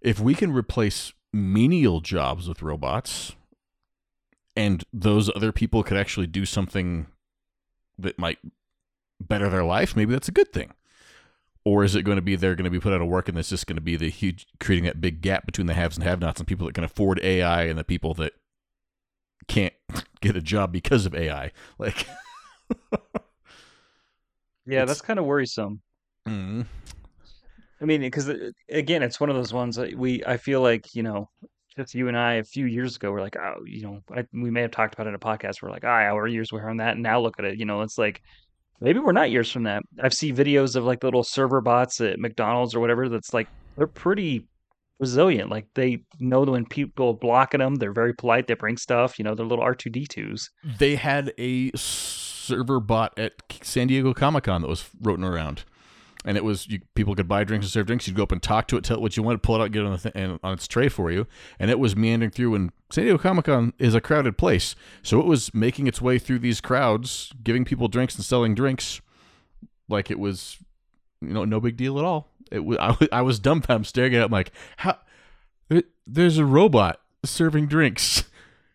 If 0.00 0.20
we 0.20 0.34
can 0.34 0.52
replace 0.52 1.12
menial 1.32 2.00
jobs 2.00 2.48
with 2.48 2.62
robots, 2.62 3.34
and 4.56 4.82
those 4.92 5.30
other 5.36 5.52
people 5.52 5.84
could 5.84 5.96
actually 5.96 6.26
do 6.26 6.44
something 6.44 7.06
that 7.96 8.18
might 8.18 8.38
better 9.20 9.48
their 9.48 9.64
life, 9.64 9.94
maybe 9.94 10.12
that's 10.12 10.28
a 10.28 10.32
good 10.32 10.52
thing. 10.52 10.72
Or 11.64 11.84
is 11.84 11.94
it 11.94 12.02
going 12.02 12.16
to 12.16 12.22
be 12.22 12.34
they're 12.34 12.56
going 12.56 12.64
to 12.64 12.70
be 12.70 12.80
put 12.80 12.92
out 12.92 13.00
of 13.00 13.08
work 13.08 13.28
and 13.28 13.38
it's 13.38 13.50
just 13.50 13.66
going 13.66 13.76
to 13.76 13.82
be 13.82 13.96
the 13.96 14.08
huge 14.08 14.46
creating 14.58 14.86
that 14.86 15.00
big 15.00 15.20
gap 15.20 15.46
between 15.46 15.66
the 15.66 15.74
haves 15.74 15.96
and 15.96 16.04
have-nots 16.04 16.40
and 16.40 16.48
people 16.48 16.66
that 16.66 16.74
can 16.74 16.84
afford 16.84 17.20
AI 17.22 17.64
and 17.64 17.78
the 17.78 17.84
people 17.84 18.14
that 18.14 18.32
can't 19.46 19.74
get 20.20 20.36
a 20.36 20.40
job 20.40 20.72
because 20.72 21.06
of 21.06 21.14
AI. 21.14 21.52
Like, 21.78 22.06
yeah, 24.66 24.84
that's 24.84 25.00
kind 25.00 25.18
of 25.18 25.24
worrisome. 25.24 25.80
mm, 26.26 26.66
I 27.80 27.84
mean, 27.84 28.00
because 28.00 28.30
again, 28.68 29.02
it's 29.02 29.20
one 29.20 29.30
of 29.30 29.36
those 29.36 29.52
ones 29.52 29.76
that 29.76 29.94
we, 29.96 30.24
I 30.24 30.36
feel 30.36 30.60
like, 30.60 30.94
you 30.94 31.02
know, 31.02 31.30
just 31.76 31.94
you 31.94 32.08
and 32.08 32.18
I 32.18 32.34
a 32.34 32.44
few 32.44 32.66
years 32.66 32.96
ago, 32.96 33.12
we're 33.12 33.20
like, 33.20 33.36
oh, 33.36 33.62
you 33.64 33.82
know, 33.82 34.00
I, 34.14 34.26
we 34.32 34.50
may 34.50 34.62
have 34.62 34.72
talked 34.72 34.94
about 34.94 35.06
it 35.06 35.10
in 35.10 35.14
a 35.14 35.18
podcast. 35.18 35.62
We're 35.62 35.70
like, 35.70 35.84
ah, 35.84 36.08
oh, 36.10 36.16
our 36.16 36.26
years 36.26 36.52
were 36.52 36.68
on 36.68 36.78
that. 36.78 36.94
And 36.94 37.02
now 37.02 37.20
look 37.20 37.38
at 37.38 37.44
it. 37.44 37.58
You 37.58 37.64
know, 37.64 37.82
it's 37.82 37.98
like, 37.98 38.20
maybe 38.80 38.98
we're 38.98 39.12
not 39.12 39.30
years 39.30 39.50
from 39.50 39.62
that. 39.64 39.82
I've 40.02 40.14
seen 40.14 40.36
videos 40.36 40.74
of 40.74 40.84
like 40.84 41.04
little 41.04 41.22
server 41.22 41.60
bots 41.60 42.00
at 42.00 42.18
McDonald's 42.18 42.74
or 42.74 42.80
whatever 42.80 43.08
that's 43.08 43.32
like, 43.32 43.48
they're 43.76 43.86
pretty 43.86 44.46
resilient. 44.98 45.50
Like 45.50 45.66
they 45.74 46.04
know 46.18 46.42
when 46.42 46.66
people 46.66 47.08
are 47.08 47.14
blocking 47.14 47.60
them, 47.60 47.76
they're 47.76 47.92
very 47.92 48.14
polite. 48.14 48.46
They 48.46 48.54
bring 48.54 48.76
stuff. 48.76 49.18
You 49.18 49.24
know, 49.24 49.34
they're 49.34 49.46
little 49.46 49.64
R 49.64 49.74
two 49.74 49.90
D 49.90 50.06
twos. 50.06 50.50
They 50.78 50.96
had 50.96 51.32
a 51.38 51.70
server 51.76 52.80
bot 52.80 53.18
at 53.18 53.34
San 53.62 53.88
Diego 53.88 54.14
Comic 54.14 54.44
Con 54.44 54.62
that 54.62 54.68
was 54.68 54.88
rotating 55.00 55.24
around, 55.28 55.64
and 56.24 56.36
it 56.36 56.44
was 56.44 56.66
you, 56.68 56.80
people 56.94 57.14
could 57.14 57.28
buy 57.28 57.44
drinks 57.44 57.66
and 57.66 57.70
serve 57.70 57.86
drinks. 57.86 58.06
You'd 58.06 58.16
go 58.16 58.22
up 58.22 58.32
and 58.32 58.42
talk 58.42 58.66
to 58.68 58.76
it, 58.76 58.84
tell 58.84 58.96
it 58.96 59.00
what 59.00 59.16
you 59.16 59.22
wanted, 59.22 59.42
pull 59.42 59.56
it 59.56 59.62
out, 59.62 59.72
get 59.72 59.82
it 59.82 59.86
on, 59.86 59.92
the 59.92 60.10
th- 60.10 60.38
on 60.42 60.52
its 60.52 60.66
tray 60.66 60.88
for 60.88 61.10
you, 61.10 61.26
and 61.58 61.70
it 61.70 61.78
was 61.78 61.94
meandering 61.94 62.30
through. 62.30 62.54
And 62.54 62.72
San 62.90 63.04
Diego 63.04 63.18
Comic 63.18 63.44
Con 63.46 63.72
is 63.78 63.94
a 63.94 64.00
crowded 64.00 64.38
place, 64.38 64.74
so 65.02 65.20
it 65.20 65.26
was 65.26 65.52
making 65.54 65.86
its 65.86 66.00
way 66.00 66.18
through 66.18 66.38
these 66.38 66.60
crowds, 66.60 67.32
giving 67.42 67.64
people 67.64 67.88
drinks 67.88 68.14
and 68.14 68.24
selling 68.24 68.54
drinks, 68.54 69.00
like 69.88 70.10
it 70.10 70.18
was, 70.18 70.58
you 71.20 71.34
know, 71.34 71.44
no 71.44 71.60
big 71.60 71.76
deal 71.76 71.98
at 71.98 72.04
all 72.04 72.30
it 72.50 72.64
was 72.64 72.78
I, 72.80 72.96
I 73.12 73.22
was 73.22 73.38
dumbfounded 73.38 73.86
staring 73.86 74.14
at 74.14 74.22
it 74.22 74.24
I'm 74.24 74.32
like 74.32 74.52
how 74.78 74.98
there's 76.06 76.38
a 76.38 76.44
robot 76.44 77.00
serving 77.24 77.66
drinks. 77.66 78.24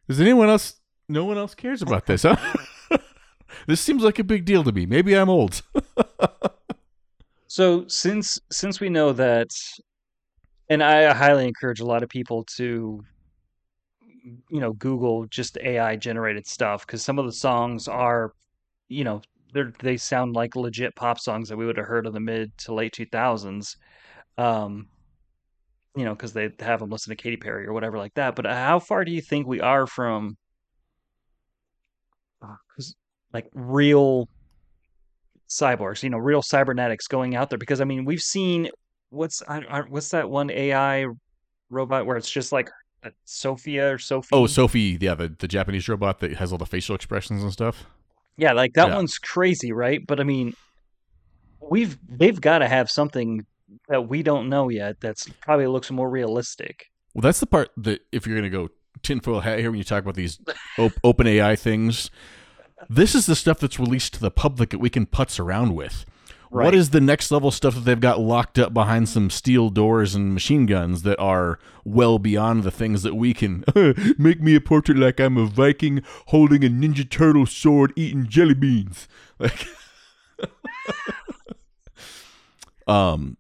Does 0.07 0.21
anyone 0.21 0.49
else 0.49 0.75
no 1.09 1.25
one 1.25 1.37
else 1.37 1.55
cares 1.55 1.81
about 1.81 2.05
this 2.05 2.23
huh? 2.23 2.35
This 3.67 3.79
seems 3.79 4.03
like 4.03 4.17
a 4.19 4.23
big 4.23 4.45
deal 4.45 4.63
to 4.63 4.71
me. 4.71 4.85
Maybe 4.85 5.15
i'm 5.15 5.29
old. 5.29 5.61
So 7.47 7.87
since 7.87 8.39
since 8.51 8.79
we 8.79 8.89
know 8.89 9.13
that 9.13 9.51
and 10.69 10.83
i 10.83 11.13
highly 11.13 11.47
encourage 11.47 11.79
a 11.79 11.85
lot 11.85 12.01
of 12.03 12.09
people 12.09 12.43
to 12.57 13.03
you 14.49 14.59
know 14.59 14.73
google 14.73 15.25
just 15.25 15.57
ai 15.59 15.95
generated 15.95 16.47
stuff 16.47 16.85
because 16.85 17.03
some 17.03 17.19
of 17.19 17.25
the 17.25 17.31
songs 17.31 17.87
are 17.87 18.33
you 18.87 19.03
know 19.03 19.21
they 19.79 19.97
sound 19.97 20.35
like 20.35 20.55
legit 20.55 20.95
pop 20.95 21.19
songs 21.19 21.49
that 21.49 21.57
we 21.57 21.65
would 21.65 21.77
have 21.77 21.87
heard 21.87 22.07
in 22.07 22.13
the 22.13 22.19
mid 22.19 22.57
to 22.59 22.73
late 22.73 22.93
2000s. 22.93 23.75
Um, 24.37 24.87
you 25.95 26.05
know, 26.05 26.13
because 26.15 26.33
they 26.33 26.49
have 26.59 26.79
them 26.79 26.89
listen 26.89 27.11
to 27.11 27.21
Katy 27.21 27.37
Perry 27.37 27.67
or 27.67 27.73
whatever 27.73 27.97
like 27.97 28.13
that. 28.15 28.35
But 28.35 28.45
how 28.45 28.79
far 28.79 29.05
do 29.05 29.11
you 29.11 29.21
think 29.21 29.45
we 29.45 29.61
are 29.61 29.85
from, 29.85 30.37
uh, 32.41 32.55
like 33.31 33.47
real 33.53 34.27
cyborgs? 35.47 36.01
You 36.01 36.09
know, 36.09 36.17
real 36.17 36.41
cybernetics 36.41 37.07
going 37.07 37.35
out 37.35 37.49
there? 37.49 37.59
Because 37.59 37.79
I 37.79 37.85
mean, 37.85 38.05
we've 38.05 38.21
seen 38.21 38.69
what's 39.09 39.43
what's 39.87 40.09
that 40.09 40.29
one 40.29 40.49
AI 40.49 41.05
robot 41.69 42.05
where 42.05 42.17
it's 42.17 42.31
just 42.31 42.51
like 42.51 42.71
Sophia 43.25 43.93
or 43.93 43.97
Sophie? 43.99 44.29
Oh, 44.31 44.47
Sophie, 44.47 44.97
yeah, 44.99 45.15
the 45.15 45.33
the 45.37 45.47
Japanese 45.47 45.87
robot 45.87 46.19
that 46.21 46.33
has 46.33 46.51
all 46.51 46.57
the 46.57 46.65
facial 46.65 46.95
expressions 46.95 47.43
and 47.43 47.51
stuff. 47.51 47.85
Yeah, 48.37 48.53
like 48.53 48.73
that 48.73 48.89
yeah. 48.89 48.95
one's 48.95 49.17
crazy, 49.17 49.71
right? 49.71 50.01
But 50.05 50.19
I 50.19 50.23
mean, 50.23 50.53
we've 51.59 51.97
they've 52.07 52.39
got 52.39 52.59
to 52.59 52.67
have 52.67 52.89
something 52.89 53.45
that 53.89 54.07
we 54.07 54.23
don't 54.23 54.49
know 54.49 54.69
yet 54.69 54.99
that's 54.99 55.29
probably 55.41 55.67
looks 55.67 55.91
more 55.91 56.09
realistic. 56.09 56.91
Well, 57.13 57.21
that's 57.21 57.39
the 57.39 57.47
part 57.47 57.69
that 57.77 58.01
if 58.11 58.25
you're 58.25 58.37
going 58.37 58.51
to 58.51 58.57
go 58.57 58.69
tinfoil 59.01 59.41
hat 59.41 59.59
here 59.59 59.69
when 59.69 59.77
you 59.77 59.83
talk 59.83 60.03
about 60.03 60.15
these 60.15 60.39
op- 60.77 60.93
open 61.03 61.27
AI 61.27 61.55
things, 61.55 62.09
this 62.89 63.15
is 63.15 63.25
the 63.25 63.35
stuff 63.35 63.59
that's 63.59 63.79
released 63.79 64.15
to 64.15 64.19
the 64.19 64.31
public 64.31 64.69
that 64.71 64.79
we 64.79 64.89
can 64.89 65.05
putz 65.05 65.39
around 65.39 65.75
with. 65.75 66.05
Right. 66.53 66.65
What 66.65 66.75
is 66.75 66.91
the 66.91 67.01
next 67.01 67.31
level 67.31 67.49
stuff 67.49 67.73
that 67.73 67.79
they've 67.79 67.99
got 67.99 68.19
locked 68.19 68.59
up 68.59 68.75
behind 68.75 69.09
some 69.09 69.31
steel 69.31 69.71
doors 69.71 70.13
and 70.13 70.35
machine 70.35 70.67
guns 70.67 71.01
that 71.01 71.17
are 71.17 71.57
well 71.83 72.19
beyond 72.19 72.63
the 72.63 72.69
things 72.69 73.01
that 73.01 73.15
we 73.15 73.33
can 73.33 73.63
make 74.19 74.39
me 74.39 74.53
a 74.53 74.61
portrait 74.61 74.99
like 74.99 75.19
I'm 75.19 75.35
a 75.35 75.47
Viking 75.47 76.03
holding 76.27 76.63
a 76.63 76.67
Ninja 76.67 77.09
Turtle 77.09 77.47
sword 77.47 77.91
eating 77.95 78.27
jelly 78.27 78.53
beans? 78.53 79.07
Like 79.39 79.65
um 82.87 83.37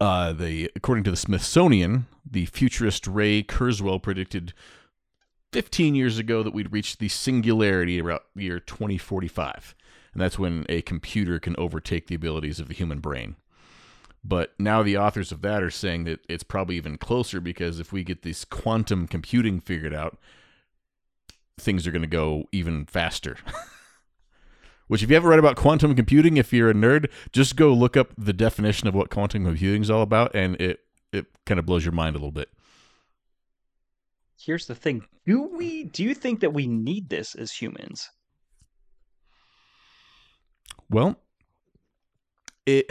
uh 0.00 0.32
the 0.32 0.72
according 0.74 1.04
to 1.04 1.12
the 1.12 1.16
Smithsonian, 1.16 2.06
the 2.28 2.46
futurist 2.46 3.06
Ray 3.06 3.44
Kurzweil 3.44 4.02
predicted 4.02 4.54
15 5.52 5.94
years 5.94 6.18
ago 6.18 6.42
that 6.42 6.52
we'd 6.52 6.72
reach 6.72 6.98
the 6.98 7.08
singularity 7.08 8.00
around 8.00 8.22
the 8.34 8.42
year 8.42 8.58
2045 8.58 9.76
and 10.12 10.20
that's 10.20 10.38
when 10.38 10.66
a 10.68 10.82
computer 10.82 11.38
can 11.38 11.54
overtake 11.56 12.06
the 12.06 12.14
abilities 12.14 12.60
of 12.60 12.68
the 12.68 12.74
human 12.74 13.00
brain. 13.00 13.36
But 14.24 14.52
now 14.58 14.82
the 14.82 14.96
authors 14.96 15.32
of 15.32 15.42
that 15.42 15.62
are 15.62 15.70
saying 15.70 16.04
that 16.04 16.20
it's 16.28 16.44
probably 16.44 16.76
even 16.76 16.96
closer 16.96 17.40
because 17.40 17.80
if 17.80 17.92
we 17.92 18.04
get 18.04 18.22
this 18.22 18.44
quantum 18.44 19.08
computing 19.08 19.60
figured 19.60 19.94
out, 19.94 20.18
things 21.58 21.86
are 21.86 21.90
going 21.90 22.02
to 22.02 22.08
go 22.08 22.44
even 22.52 22.86
faster. 22.86 23.36
Which, 24.88 25.02
if 25.02 25.08
you 25.08 25.14
haven't 25.14 25.30
read 25.30 25.38
about 25.38 25.56
quantum 25.56 25.94
computing, 25.94 26.36
if 26.36 26.52
you're 26.52 26.70
a 26.70 26.74
nerd, 26.74 27.10
just 27.32 27.56
go 27.56 27.72
look 27.72 27.96
up 27.96 28.12
the 28.18 28.32
definition 28.32 28.88
of 28.88 28.94
what 28.94 29.10
quantum 29.10 29.44
computing 29.44 29.80
is 29.80 29.90
all 29.90 30.02
about, 30.02 30.34
and 30.34 30.60
it 30.60 30.80
it 31.12 31.26
kind 31.46 31.58
of 31.58 31.64
blows 31.64 31.84
your 31.84 31.92
mind 31.92 32.14
a 32.14 32.18
little 32.18 32.30
bit. 32.30 32.50
Here's 34.38 34.66
the 34.66 34.74
thing: 34.74 35.06
do 35.24 35.44
we 35.44 35.84
do 35.84 36.02
you 36.02 36.14
think 36.14 36.40
that 36.40 36.52
we 36.52 36.66
need 36.66 37.08
this 37.08 37.34
as 37.34 37.52
humans? 37.52 38.10
Well, 40.92 41.16
it. 42.66 42.90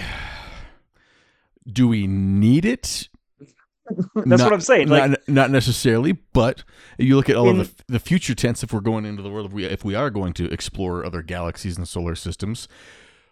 Do 1.71 1.87
we 1.87 2.07
need 2.07 2.65
it? 2.65 3.07
That's 4.15 4.25
not, 4.25 4.39
what 4.39 4.53
I'm 4.53 4.61
saying. 4.61 4.87
Like, 4.87 5.11
not, 5.11 5.19
not, 5.27 5.51
necessarily, 5.51 6.13
but 6.33 6.63
you 6.97 7.15
look 7.15 7.29
at 7.29 7.35
all 7.35 7.49
in, 7.49 7.59
of 7.59 7.77
the, 7.77 7.83
the 7.93 7.99
future 7.99 8.33
tense. 8.33 8.63
If 8.63 8.73
we're 8.73 8.79
going 8.79 9.05
into 9.05 9.21
the 9.21 9.29
world, 9.29 9.45
if 9.47 9.53
we 9.53 9.65
if 9.65 9.85
we 9.85 9.95
are 9.95 10.09
going 10.09 10.33
to 10.33 10.51
explore 10.51 11.05
other 11.05 11.21
galaxies 11.21 11.77
and 11.77 11.87
solar 11.87 12.15
systems, 12.15 12.67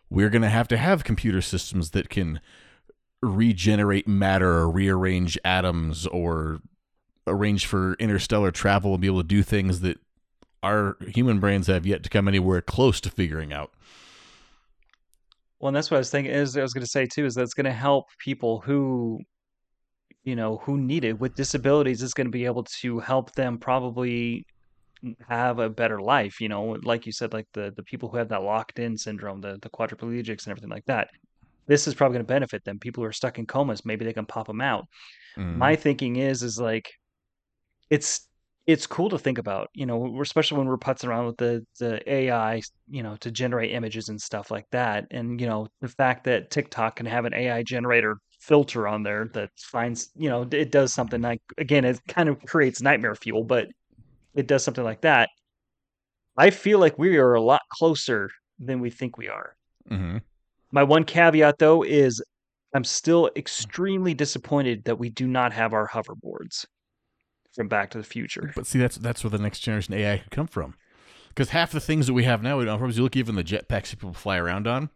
we're 0.10 0.30
going 0.30 0.42
to 0.44 0.50
have 0.50 0.68
to 0.70 0.78
have 0.78 1.04
computer 1.04 1.42
systems 1.42 1.92
that 1.92 2.10
can 2.10 2.40
regenerate 3.22 4.08
matter 4.08 4.52
or 4.60 4.70
rearrange 4.70 5.38
atoms 5.44 6.06
or 6.08 6.62
arrange 7.28 7.66
for 7.66 7.94
interstellar 7.96 8.52
travel 8.52 8.94
and 8.94 9.02
be 9.02 9.08
able 9.08 9.22
to 9.22 9.28
do 9.28 9.44
things 9.44 9.82
that 9.82 10.00
our 10.62 10.98
human 11.08 11.40
brains 11.40 11.68
have 11.68 11.86
yet 11.86 12.04
to 12.04 12.10
come 12.10 12.28
anywhere 12.28 12.62
close 12.62 13.02
to 13.02 13.10
figuring 13.10 13.54
out. 13.54 13.72
Well, 15.60 15.70
and 15.70 15.76
that's 15.76 15.92
what 15.92 15.98
I 15.98 16.00
was 16.00 16.10
thinking. 16.10 16.34
Is 16.34 16.56
I 16.58 16.62
was 16.62 16.74
going 16.74 16.84
to 16.86 16.90
say 16.92 17.06
too 17.06 17.26
is 17.26 17.36
that's 17.36 17.54
going 17.54 17.66
to 17.66 17.74
help 17.74 18.06
people 18.20 18.62
who, 18.62 19.20
you 20.24 20.36
know, 20.36 20.58
who 20.58 20.78
need 20.78 21.04
it 21.06 21.20
with 21.20 21.36
disabilities. 21.36 22.02
It's 22.02 22.14
going 22.14 22.28
to 22.28 22.32
be 22.32 22.46
able 22.46 22.66
to 22.82 23.00
help 23.00 23.34
them 23.34 23.58
probably 23.58 24.46
have 25.28 25.60
a 25.60 25.70
better 25.70 26.02
life. 26.02 26.42
You 26.42 26.50
know, 26.50 26.78
like 26.84 27.06
you 27.06 27.12
said, 27.12 27.34
like 27.34 27.48
the 27.54 27.74
the 27.76 27.84
people 27.84 28.10
who 28.10 28.18
have 28.18 28.30
that 28.30 28.44
locked 28.44 28.80
in 28.80 28.98
syndrome, 28.98 29.42
the 29.42 29.60
the 29.62 29.70
quadriplegics 29.70 30.46
and 30.46 30.50
everything 30.52 30.70
like 30.72 30.86
that. 30.88 31.10
This 31.68 31.88
is 31.88 31.96
probably 31.96 32.16
going 32.18 32.26
to 32.28 32.34
benefit 32.34 32.66
them. 32.66 32.80
People 32.80 33.04
who 33.04 33.10
are 33.10 33.14
stuck 33.14 33.40
in 33.40 33.48
comas, 33.48 33.86
maybe 33.86 34.06
they 34.06 34.14
can 34.14 34.26
pop 34.28 34.48
them 34.48 34.62
out. 34.62 34.86
My 35.54 35.76
Mhm. 35.76 35.82
thinking 35.82 36.18
is 36.18 36.44
is 36.44 36.60
like 36.60 36.92
it's 37.90 38.28
it's 38.70 38.86
cool 38.86 39.10
to 39.10 39.18
think 39.18 39.40
about, 39.40 39.70
you 39.74 39.88
know, 39.88 40.22
especially 40.22 40.60
when 40.60 40.68
we're 40.68 40.78
putzing 40.78 41.08
around 41.08 41.26
with 41.26 41.38
the 41.38 41.66
the 41.80 42.00
AI, 42.12 42.62
you 42.88 43.02
know, 43.02 43.16
to 43.18 43.32
generate 43.32 43.72
images 43.72 44.10
and 44.10 44.22
stuff 44.22 44.52
like 44.52 44.68
that. 44.72 45.08
And 45.10 45.42
you 45.42 45.48
know, 45.48 45.68
the 45.82 45.88
fact 45.88 46.26
that 46.26 46.52
TikTok 46.52 46.98
can 46.98 47.08
have 47.08 47.26
an 47.26 47.34
AI 47.34 47.64
generator 47.64 48.18
filter 48.40 48.88
on 48.88 49.02
there 49.02 49.28
that 49.34 49.50
finds, 49.58 50.12
you 50.16 50.30
know, 50.30 50.48
it 50.52 50.72
does 50.72 50.94
something 50.94 51.20
like 51.20 51.42
again, 51.58 51.84
it 51.84 52.00
kind 52.08 52.30
of 52.30 52.40
creates 52.46 52.80
nightmare 52.80 53.16
fuel, 53.16 53.44
but 53.44 53.68
it 54.36 54.48
does 54.48 54.64
something 54.64 54.84
like 54.84 55.02
that. 55.02 55.30
I 56.38 56.52
feel 56.52 56.78
like 56.78 57.00
we 57.00 57.18
are 57.18 57.34
a 57.34 57.42
lot 57.42 57.62
closer 57.72 58.30
than 58.60 58.82
we 58.82 58.92
think 58.92 59.18
we 59.18 59.28
are. 59.28 59.56
Mhm. 59.90 60.22
My 60.72 60.84
one 60.84 61.06
caveat 61.06 61.58
though 61.58 61.84
is 61.84 62.24
I'm 62.76 62.84
still 62.84 63.32
extremely 63.36 64.14
disappointed 64.14 64.84
that 64.84 65.00
we 65.00 65.10
do 65.10 65.28
not 65.28 65.54
have 65.54 65.74
our 65.74 65.88
hoverboards 65.88 66.68
from 67.60 67.68
Back 67.68 67.90
to 67.90 67.98
the 67.98 68.06
Future. 68.06 68.54
But 68.56 68.66
see, 68.66 68.80
that's 68.80 68.96
that's 68.96 69.22
where 69.22 69.32
the 69.32 69.38
next 69.38 69.60
generation 69.60 69.94
AI 69.94 70.20
could 70.20 70.32
come 70.32 70.48
from. 70.48 70.76
Because 71.28 71.50
half 71.50 71.74
the 71.74 71.82
things 71.82 72.08
that 72.08 72.14
we 72.14 72.24
have 72.24 72.42
now, 72.42 72.58
you 72.60 72.66
know, 72.66 72.88
you 72.88 73.04
look 73.04 73.18
even 73.18 73.36
the 73.36 73.44
jetpacks 73.44 73.90
that 73.90 74.00
people 74.00 74.14
fly 74.14 74.38
around 74.38 74.66
on. 74.66 74.90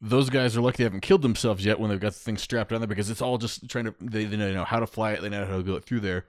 Those 0.00 0.30
guys 0.30 0.56
are 0.56 0.62
lucky 0.62 0.78
they 0.78 0.84
haven't 0.84 1.02
killed 1.02 1.20
themselves 1.20 1.62
yet 1.62 1.78
when 1.78 1.90
they've 1.90 2.00
got 2.00 2.14
the 2.14 2.18
thing 2.18 2.38
strapped 2.38 2.72
on 2.72 2.80
there 2.80 2.88
because 2.88 3.10
it's 3.10 3.20
all 3.20 3.36
just 3.36 3.68
trying 3.68 3.84
to 3.84 3.94
they, 4.00 4.24
they 4.24 4.38
know 4.38 4.64
how 4.64 4.80
to 4.80 4.86
fly 4.86 5.12
it, 5.12 5.20
they 5.20 5.28
know 5.28 5.44
how 5.44 5.58
to 5.58 5.62
go 5.62 5.78
through 5.78 6.00
there. 6.00 6.24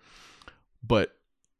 But 0.85 1.15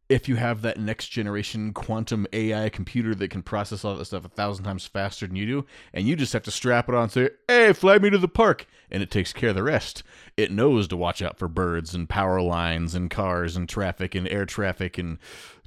if 0.09 0.27
you 0.27 0.35
have 0.35 0.61
that 0.61 0.79
next 0.79 1.07
generation 1.07 1.73
quantum 1.73 2.27
AI 2.33 2.69
computer 2.69 3.15
that 3.15 3.29
can 3.29 3.41
process 3.41 3.85
all 3.85 3.95
that 3.95 4.05
stuff 4.05 4.25
a 4.25 4.29
thousand 4.29 4.65
times 4.65 4.85
faster 4.85 5.25
than 5.25 5.35
you 5.35 5.45
do, 5.45 5.65
and 5.93 6.07
you 6.07 6.15
just 6.15 6.33
have 6.33 6.43
to 6.43 6.51
strap 6.51 6.89
it 6.89 6.95
on 6.95 7.03
and 7.03 7.11
say, 7.11 7.29
hey, 7.47 7.73
fly 7.73 7.97
me 7.97 8.09
to 8.09 8.17
the 8.17 8.27
park, 8.27 8.67
and 8.91 9.01
it 9.01 9.09
takes 9.09 9.33
care 9.33 9.49
of 9.49 9.55
the 9.55 9.63
rest. 9.63 10.03
It 10.35 10.51
knows 10.51 10.87
to 10.89 10.97
watch 10.97 11.21
out 11.21 11.39
for 11.39 11.47
birds 11.47 11.95
and 11.95 12.09
power 12.09 12.41
lines 12.41 12.95
and 12.95 13.09
cars 13.09 13.55
and 13.55 13.67
traffic 13.67 14.13
and 14.13 14.27
air 14.27 14.45
traffic 14.45 14.97
and 14.97 15.17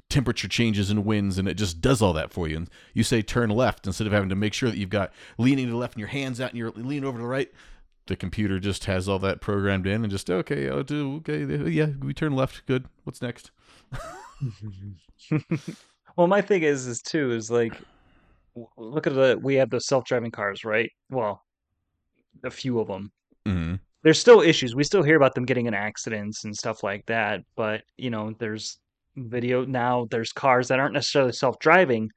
temperature 0.09 0.47
changes 0.47 0.89
and 0.89 1.03
winds, 1.03 1.37
and 1.37 1.47
it 1.47 1.55
just 1.55 1.81
does 1.81 2.01
all 2.01 2.13
that 2.13 2.31
for 2.31 2.47
you. 2.47 2.57
And 2.57 2.69
you 2.93 3.03
say 3.03 3.21
turn 3.21 3.49
left 3.49 3.87
instead 3.87 4.07
of 4.07 4.13
having 4.13 4.29
to 4.29 4.35
make 4.35 4.53
sure 4.53 4.69
that 4.69 4.77
you've 4.77 4.89
got 4.89 5.11
leaning 5.37 5.65
to 5.65 5.71
the 5.71 5.77
left 5.77 5.95
and 5.95 5.99
your 5.99 6.09
hands 6.09 6.39
out 6.39 6.51
and 6.51 6.57
you're 6.57 6.71
leaning 6.71 7.05
over 7.05 7.17
to 7.17 7.23
the 7.23 7.27
right. 7.27 7.51
The 8.05 8.15
computer 8.15 8.59
just 8.59 8.85
has 8.85 9.09
all 9.09 9.19
that 9.19 9.41
programmed 9.41 9.85
in 9.85 10.03
and 10.03 10.09
just 10.09 10.29
okay, 10.29 10.69
I'll 10.69 10.83
do 10.83 11.17
okay, 11.17 11.69
yeah, 11.69 11.87
we 12.01 12.13
turn 12.13 12.33
left, 12.33 12.65
good. 12.65 12.85
What's 13.03 13.21
next? 13.21 13.51
well, 16.17 16.27
my 16.27 16.41
thing 16.41 16.63
is, 16.63 16.87
is 16.87 17.01
too, 17.01 17.31
is 17.31 17.49
like, 17.51 17.73
look 18.77 19.07
at 19.07 19.13
the, 19.13 19.39
we 19.41 19.55
have 19.55 19.69
the 19.69 19.81
self-driving 19.81 20.31
cars, 20.31 20.63
right? 20.63 20.89
Well, 21.09 21.43
a 22.43 22.51
few 22.51 22.79
of 22.79 22.87
them. 22.87 23.11
Mm-hmm. 23.47 23.75
There's 24.03 24.19
still 24.19 24.41
issues. 24.41 24.75
We 24.75 24.83
still 24.83 25.03
hear 25.03 25.17
about 25.17 25.35
them 25.35 25.45
getting 25.45 25.65
in 25.65 25.73
accidents 25.73 26.43
and 26.43 26.55
stuff 26.55 26.83
like 26.83 27.05
that. 27.07 27.41
But, 27.55 27.81
you 27.97 28.09
know, 28.09 28.33
there's 28.39 28.79
video 29.15 29.65
now, 29.65 30.07
there's 30.09 30.31
cars 30.31 30.67
that 30.67 30.79
aren't 30.79 30.93
necessarily 30.93 31.33
self-driving, 31.33 32.09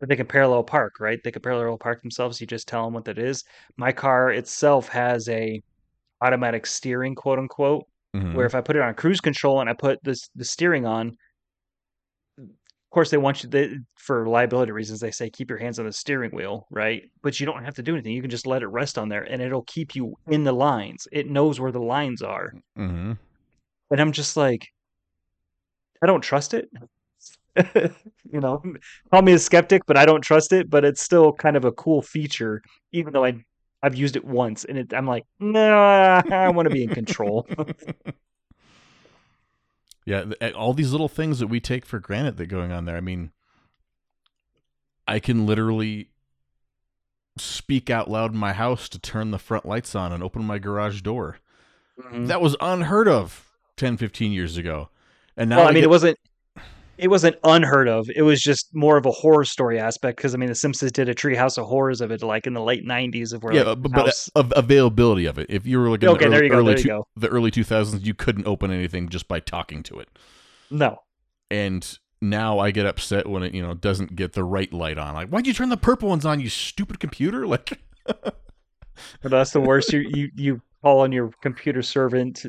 but 0.00 0.08
they 0.08 0.16
can 0.16 0.26
parallel 0.26 0.64
park, 0.64 0.94
right? 1.00 1.18
They 1.22 1.30
can 1.30 1.42
parallel 1.42 1.78
park 1.78 2.02
themselves. 2.02 2.40
You 2.40 2.46
just 2.46 2.68
tell 2.68 2.84
them 2.84 2.94
what 2.94 3.04
that 3.06 3.18
is. 3.18 3.44
My 3.76 3.92
car 3.92 4.30
itself 4.30 4.88
has 4.88 5.28
a 5.28 5.62
automatic 6.20 6.66
steering, 6.66 7.14
quote 7.14 7.38
unquote, 7.38 7.86
Mm-hmm. 8.16 8.34
where 8.34 8.46
if 8.46 8.54
I 8.54 8.62
put 8.62 8.74
it 8.74 8.80
on 8.80 8.94
cruise 8.94 9.20
control 9.20 9.60
and 9.60 9.68
I 9.68 9.74
put 9.74 10.02
this 10.02 10.30
the 10.34 10.44
steering 10.44 10.86
on, 10.86 11.18
of 12.88 12.94
course 12.94 13.10
they 13.10 13.18
want 13.18 13.42
you 13.42 13.50
they, 13.50 13.76
for 13.96 14.26
liability 14.26 14.72
reasons 14.72 14.98
they 14.98 15.10
say 15.10 15.28
keep 15.28 15.50
your 15.50 15.58
hands 15.58 15.78
on 15.78 15.84
the 15.84 15.92
steering 15.92 16.30
wheel 16.30 16.66
right? 16.70 17.02
But 17.22 17.38
you 17.38 17.44
don't 17.44 17.62
have 17.62 17.74
to 17.74 17.82
do 17.82 17.92
anything 17.92 18.12
you 18.12 18.22
can 18.22 18.30
just 18.30 18.46
let 18.46 18.62
it 18.62 18.68
rest 18.68 18.96
on 18.96 19.10
there 19.10 19.24
and 19.24 19.42
it'll 19.42 19.64
keep 19.64 19.94
you 19.94 20.16
in 20.28 20.44
the 20.44 20.52
lines. 20.52 21.06
It 21.12 21.28
knows 21.28 21.60
where 21.60 21.72
the 21.72 21.82
lines 21.82 22.22
are. 22.22 22.54
Mm-hmm. 22.78 23.12
and 23.90 24.00
i'm 24.00 24.12
just 24.12 24.36
like 24.36 24.68
i 26.02 26.06
don't 26.06 26.22
trust 26.22 26.54
it. 26.54 26.70
You 28.30 28.40
know? 28.40 28.62
Call 29.10 29.22
me 29.22 29.32
a 29.32 29.38
skeptic 29.38 29.82
but 29.86 29.96
i 29.96 30.04
don't 30.04 30.20
trust 30.20 30.52
it 30.52 30.68
but 30.68 30.84
it's 30.84 31.02
still 31.02 31.32
kind 31.32 31.56
of 31.56 31.64
a 31.64 31.72
cool 31.72 32.02
feature 32.02 32.62
even 32.92 33.12
though 33.12 33.24
i 33.24 33.42
i've 33.82 33.94
used 33.94 34.16
it 34.16 34.24
once 34.24 34.64
and 34.64 34.78
it, 34.78 34.92
i'm 34.92 35.06
like 35.06 35.24
nah 35.40 36.20
i 36.30 36.48
want 36.50 36.68
to 36.68 36.74
be 36.74 36.82
in 36.82 36.90
control 36.90 37.48
yeah, 40.08 40.50
all 40.56 40.72
these 40.72 40.90
little 40.92 41.08
things 41.08 41.38
that 41.38 41.48
we 41.48 41.60
take 41.60 41.84
for 41.84 41.98
granted 41.98 42.38
that 42.38 42.44
are 42.44 42.46
going 42.46 42.72
on 42.72 42.86
there. 42.86 42.96
I 42.96 43.00
mean, 43.00 43.30
I 45.06 45.18
can 45.18 45.44
literally 45.46 46.08
speak 47.36 47.90
out 47.90 48.10
loud 48.10 48.32
in 48.32 48.38
my 48.38 48.52
house 48.54 48.88
to 48.88 48.98
turn 48.98 49.30
the 49.30 49.38
front 49.38 49.66
lights 49.66 49.94
on 49.94 50.12
and 50.12 50.22
open 50.22 50.42
my 50.44 50.58
garage 50.58 51.02
door. 51.02 51.38
Mhm. 52.00 52.26
That 52.26 52.40
was 52.40 52.56
unheard 52.60 53.06
of 53.06 53.46
10, 53.76 53.96
15 53.98 54.32
years 54.32 54.56
ago. 54.56 54.88
And 55.36 55.50
now 55.50 55.58
well, 55.58 55.66
I 55.66 55.68
I 55.68 55.72
mean, 55.72 55.82
get- 55.82 55.84
it 55.84 55.90
wasn't 55.90 56.18
it 56.98 57.08
wasn't 57.08 57.36
unheard 57.44 57.88
of. 57.88 58.08
It 58.14 58.22
was 58.22 58.40
just 58.40 58.68
more 58.74 58.96
of 58.96 59.06
a 59.06 59.10
horror 59.10 59.44
story 59.44 59.78
aspect 59.78 60.16
because 60.16 60.34
I 60.34 60.38
mean, 60.38 60.48
The 60.48 60.54
Simpsons 60.54 60.92
did 60.92 61.08
a 61.08 61.14
Treehouse 61.14 61.56
of 61.58 61.66
Horrors 61.66 62.00
of 62.00 62.10
it, 62.10 62.22
like 62.22 62.46
in 62.46 62.52
the 62.54 62.62
late 62.62 62.84
'90s, 62.86 63.32
of 63.32 63.42
where 63.42 63.54
yeah, 63.54 63.62
like, 63.62 63.82
but, 63.82 63.92
but 63.92 64.00
uh, 64.00 64.04
house- 64.06 64.30
av- 64.36 64.52
availability 64.56 65.26
of 65.26 65.38
it. 65.38 65.46
If 65.48 65.66
you 65.66 65.78
were 65.78 65.88
like 65.90 66.02
in 66.02 66.08
Okay, 66.10 66.24
the 66.26 66.30
there 66.30 66.38
early, 66.40 66.46
you 66.46 66.50
go, 66.52 66.56
early 66.58 66.66
there 66.74 66.76
you 66.78 66.82
two- 66.82 66.88
go. 66.88 67.06
the 67.16 67.28
early 67.28 67.50
2000s, 67.50 68.04
you 68.04 68.14
couldn't 68.14 68.46
open 68.46 68.70
anything 68.70 69.08
just 69.08 69.28
by 69.28 69.40
talking 69.40 69.82
to 69.84 69.98
it. 70.00 70.08
no, 70.70 70.98
And 71.50 71.98
now 72.20 72.58
I 72.58 72.72
get 72.72 72.84
upset 72.84 73.28
when 73.28 73.44
it, 73.44 73.54
you 73.54 73.62
know, 73.62 73.74
doesn't 73.74 74.16
get 74.16 74.32
the 74.32 74.42
right 74.42 74.72
light 74.72 74.98
on. 74.98 75.14
Like, 75.14 75.28
why'd 75.28 75.46
you 75.46 75.52
turn 75.54 75.68
the 75.68 75.76
purple 75.76 76.08
ones 76.08 76.26
on, 76.26 76.40
you 76.40 76.48
stupid 76.48 76.98
computer? 77.00 77.46
Like, 77.58 77.78
that's 79.22 79.52
the 79.52 79.60
worst. 79.60 79.92
You 79.92 80.00
you 80.12 80.30
you 80.34 80.62
call 80.82 81.00
on 81.00 81.12
your 81.12 81.30
computer 81.42 81.82
servant, 81.82 82.44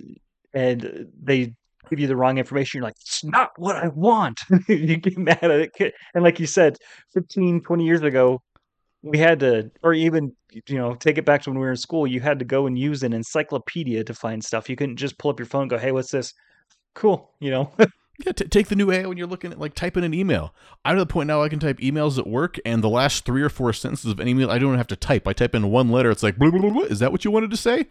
and 0.54 1.08
they 1.22 1.54
give 1.90 2.00
you 2.00 2.08
the 2.08 2.16
wrong 2.16 2.38
information. 2.38 2.80
You're 2.80 2.86
like, 2.86 2.96
it's 3.00 3.24
not 3.24 3.52
what 3.58 3.76
I 3.76 3.88
want. 3.90 4.40
you 4.68 4.98
get 4.98 5.18
mad 5.18 5.44
at 5.44 5.52
it, 5.52 5.94
and 6.14 6.24
like 6.24 6.40
you 6.40 6.48
said, 6.48 6.78
15, 7.14 7.62
20 7.62 7.86
years 7.86 8.02
ago. 8.02 8.42
We 9.02 9.18
had 9.18 9.40
to, 9.40 9.72
or 9.82 9.94
even, 9.94 10.36
you 10.52 10.76
know, 10.76 10.94
take 10.94 11.18
it 11.18 11.24
back 11.24 11.44
to 11.44 11.50
when 11.50 11.58
we 11.58 11.64
were 11.64 11.72
in 11.72 11.78
school. 11.78 12.06
You 12.06 12.20
had 12.20 12.38
to 12.40 12.44
go 12.44 12.68
and 12.68 12.78
use 12.78 13.02
an 13.02 13.14
encyclopedia 13.14 14.04
to 14.04 14.14
find 14.14 14.44
stuff. 14.44 14.70
You 14.70 14.76
couldn't 14.76 14.98
just 14.98 15.18
pull 15.18 15.32
up 15.32 15.40
your 15.40 15.46
phone 15.46 15.62
and 15.62 15.70
go, 15.70 15.78
"Hey, 15.78 15.94
what's 15.94 16.12
this?" 16.12 16.34
Cool, 16.96 17.32
you 17.40 17.50
know. 17.50 17.72
yeah, 18.26 18.34
t- 18.34 18.46
take 18.46 18.68
the 18.68 18.76
new 18.76 18.92
AI 18.92 19.06
when 19.06 19.18
you're 19.18 19.28
looking 19.28 19.54
at 19.54 19.60
like 19.60 19.74
typing 19.74 20.04
an 20.04 20.14
email. 20.14 20.54
I'm 20.84 20.98
to 20.98 21.02
the 21.02 21.06
point 21.06 21.28
now 21.28 21.42
I 21.42 21.48
can 21.48 21.60
type 21.60 21.80
emails 21.80 22.18
at 22.18 22.28
work, 22.28 22.58
and 22.66 22.84
the 22.84 22.90
last 22.90 23.24
three 23.24 23.42
or 23.42 23.50
four 23.50 23.72
sentences 23.72 24.12
of 24.12 24.20
an 24.20 24.28
email 24.28 24.52
I 24.52 24.60
don't 24.60 24.78
have 24.78 24.88
to 24.88 24.98
type. 24.98 25.28
I 25.28 25.34
type 25.34 25.56
in 25.56 25.72
one 25.72 25.90
letter. 25.90 26.12
It's 26.12 26.24
like, 26.24 26.38
blah, 26.38 26.52
blah, 26.52 26.60
blah, 26.60 26.72
blah. 26.72 26.82
is 26.84 27.00
that 27.00 27.14
what 27.14 27.24
you 27.24 27.32
wanted 27.32 27.52
to 27.52 27.58
say? 27.58 27.88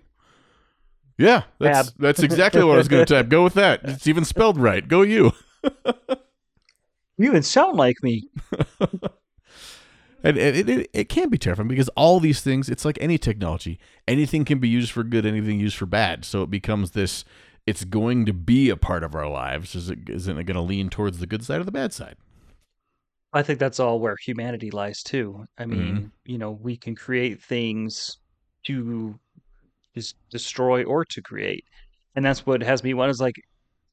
Yeah, 1.18 1.42
that's 1.58 1.90
that's 1.92 2.22
exactly 2.22 2.62
what 2.62 2.74
I 2.74 2.78
was 2.78 2.88
going 2.88 3.04
to 3.04 3.14
type. 3.14 3.28
Go 3.28 3.42
with 3.44 3.54
that. 3.54 3.80
It's 3.82 4.06
even 4.06 4.24
spelled 4.24 4.56
right. 4.56 4.86
Go 4.86 5.02
you. 5.02 5.32
You 7.20 7.30
even 7.30 7.42
sound 7.42 7.76
like 7.76 7.96
me. 8.00 8.28
And 10.24 10.36
it, 10.36 10.68
it, 10.68 10.90
it 10.92 11.08
can 11.08 11.28
be 11.28 11.38
terrifying 11.38 11.68
because 11.68 11.88
all 11.90 12.18
these 12.18 12.40
things, 12.40 12.68
it's 12.68 12.84
like 12.84 12.98
any 13.00 13.18
technology. 13.18 13.78
Anything 14.08 14.44
can 14.44 14.58
be 14.58 14.68
used 14.68 14.90
for 14.90 15.04
good, 15.04 15.24
anything 15.24 15.60
used 15.60 15.76
for 15.76 15.86
bad. 15.86 16.24
So 16.24 16.42
it 16.42 16.50
becomes 16.50 16.90
this, 16.90 17.24
it's 17.68 17.84
going 17.84 18.26
to 18.26 18.32
be 18.32 18.68
a 18.68 18.76
part 18.76 19.04
of 19.04 19.14
our 19.14 19.28
lives. 19.28 19.76
Is 19.76 19.90
it, 19.90 20.08
isn't 20.08 20.36
it 20.36 20.42
going 20.44 20.56
to 20.56 20.60
lean 20.60 20.90
towards 20.90 21.18
the 21.18 21.26
good 21.28 21.44
side 21.44 21.60
or 21.60 21.64
the 21.64 21.70
bad 21.70 21.92
side? 21.92 22.16
I 23.32 23.42
think 23.42 23.60
that's 23.60 23.78
all 23.78 24.00
where 24.00 24.16
humanity 24.20 24.72
lies 24.72 25.04
too. 25.04 25.46
I 25.56 25.66
mean, 25.66 25.78
Mm-hmm. 25.80 26.06
you 26.24 26.38
know, 26.38 26.50
we 26.50 26.76
can 26.76 26.96
create 26.96 27.40
things 27.40 28.16
to 28.66 29.18
destroy 30.30 30.84
or 30.84 31.04
to 31.04 31.22
create. 31.22 31.64
And 32.14 32.24
that's 32.24 32.44
what 32.46 32.62
has 32.62 32.82
me 32.82 32.94
one 32.94 33.10
is 33.10 33.20
like 33.20 33.36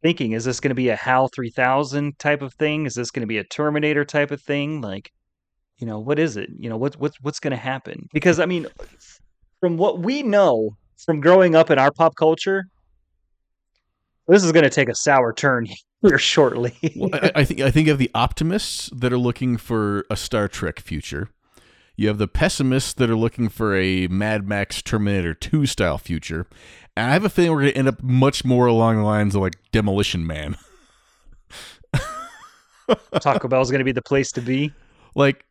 thinking, 0.02 0.34
is 0.34 0.46
this 0.46 0.60
going 0.60 0.70
to 0.70 0.76
be 0.76 0.89
a 0.89 0.96
HAL 0.96 1.30
3000 1.36 2.18
type 2.20 2.41
of 2.41 2.54
thing? 2.54 2.86
Is 2.86 2.96
this 2.96 3.12
going 3.12 3.22
to 3.22 3.28
be 3.28 3.38
a 3.38 3.44
Terminator 3.44 4.06
type 4.06 4.32
of 4.32 4.41
thing? 4.41 4.82
Like, 4.82 5.12
you 5.78 5.88
know, 5.88 6.00
what 6.00 6.20
is 6.20 6.38
it? 6.38 6.50
You 6.58 6.70
know, 6.70 6.78
what's 6.78 6.98
what's 6.98 7.20
what's 7.22 7.39
going 7.39 7.52
to 7.52 7.58
happen? 7.58 8.08
Because 8.13 8.39
I 8.39 8.46
mean, 8.46 8.68
from 9.60 9.78
what 9.78 10.00
we 10.00 10.24
know 10.24 10.78
from 11.06 11.20
growing 11.20 11.56
up 11.56 11.70
in 11.70 11.80
our 11.80 11.91
pop 11.91 12.15
culture, 12.15 12.65
this 14.28 14.44
is 14.44 14.52
going 14.52 14.63
to 14.63 14.70
take 14.70 14.89
a 14.89 14.96
sour 14.96 15.34
turn 15.34 15.68
here 16.02 16.18
shortly. 16.18 16.76
Well, 16.96 17.10
I, 17.13 17.32
I 17.36 17.46
think 17.46 17.62
I 17.62 17.72
think 17.72 17.88
of 17.88 17.98
the 17.98 18.12
optimists 18.13 18.89
that 18.96 19.12
are 19.12 19.18
looking 19.18 19.58
for 19.58 20.06
a 20.10 20.15
Star 20.15 20.48
Trek 20.48 20.80
future. 20.80 21.30
You 21.95 22.08
have 22.10 22.17
the 22.17 22.27
pessimists 22.27 22.93
that 22.93 23.10
are 23.10 23.15
looking 23.15 23.49
for 23.49 23.75
a 23.75 24.08
Mad 24.08 24.47
Max 24.47 24.81
Terminator 24.81 25.34
2 25.34 25.65
style 25.65 25.97
future. 25.97 26.45
And 26.97 27.10
I 27.10 27.13
have 27.13 27.25
a 27.25 27.29
feeling 27.29 27.51
we're 27.51 27.62
going 27.62 27.73
to 27.73 27.77
end 27.77 27.88
up 27.88 28.03
much 28.03 28.43
more 28.43 28.67
along 28.67 28.97
the 28.97 29.03
lines 29.03 29.36
of 29.36 29.41
like 29.41 29.55
Demolition 29.71 30.27
Man. 30.27 30.58
Taco 33.19 33.47
Bell 33.47 33.62
is 33.62 33.71
going 33.71 33.79
to 33.79 33.86
be 33.86 33.91
the 33.91 34.01
place 34.01 34.31
to 34.34 34.41
be. 34.41 34.73
like 35.15 35.45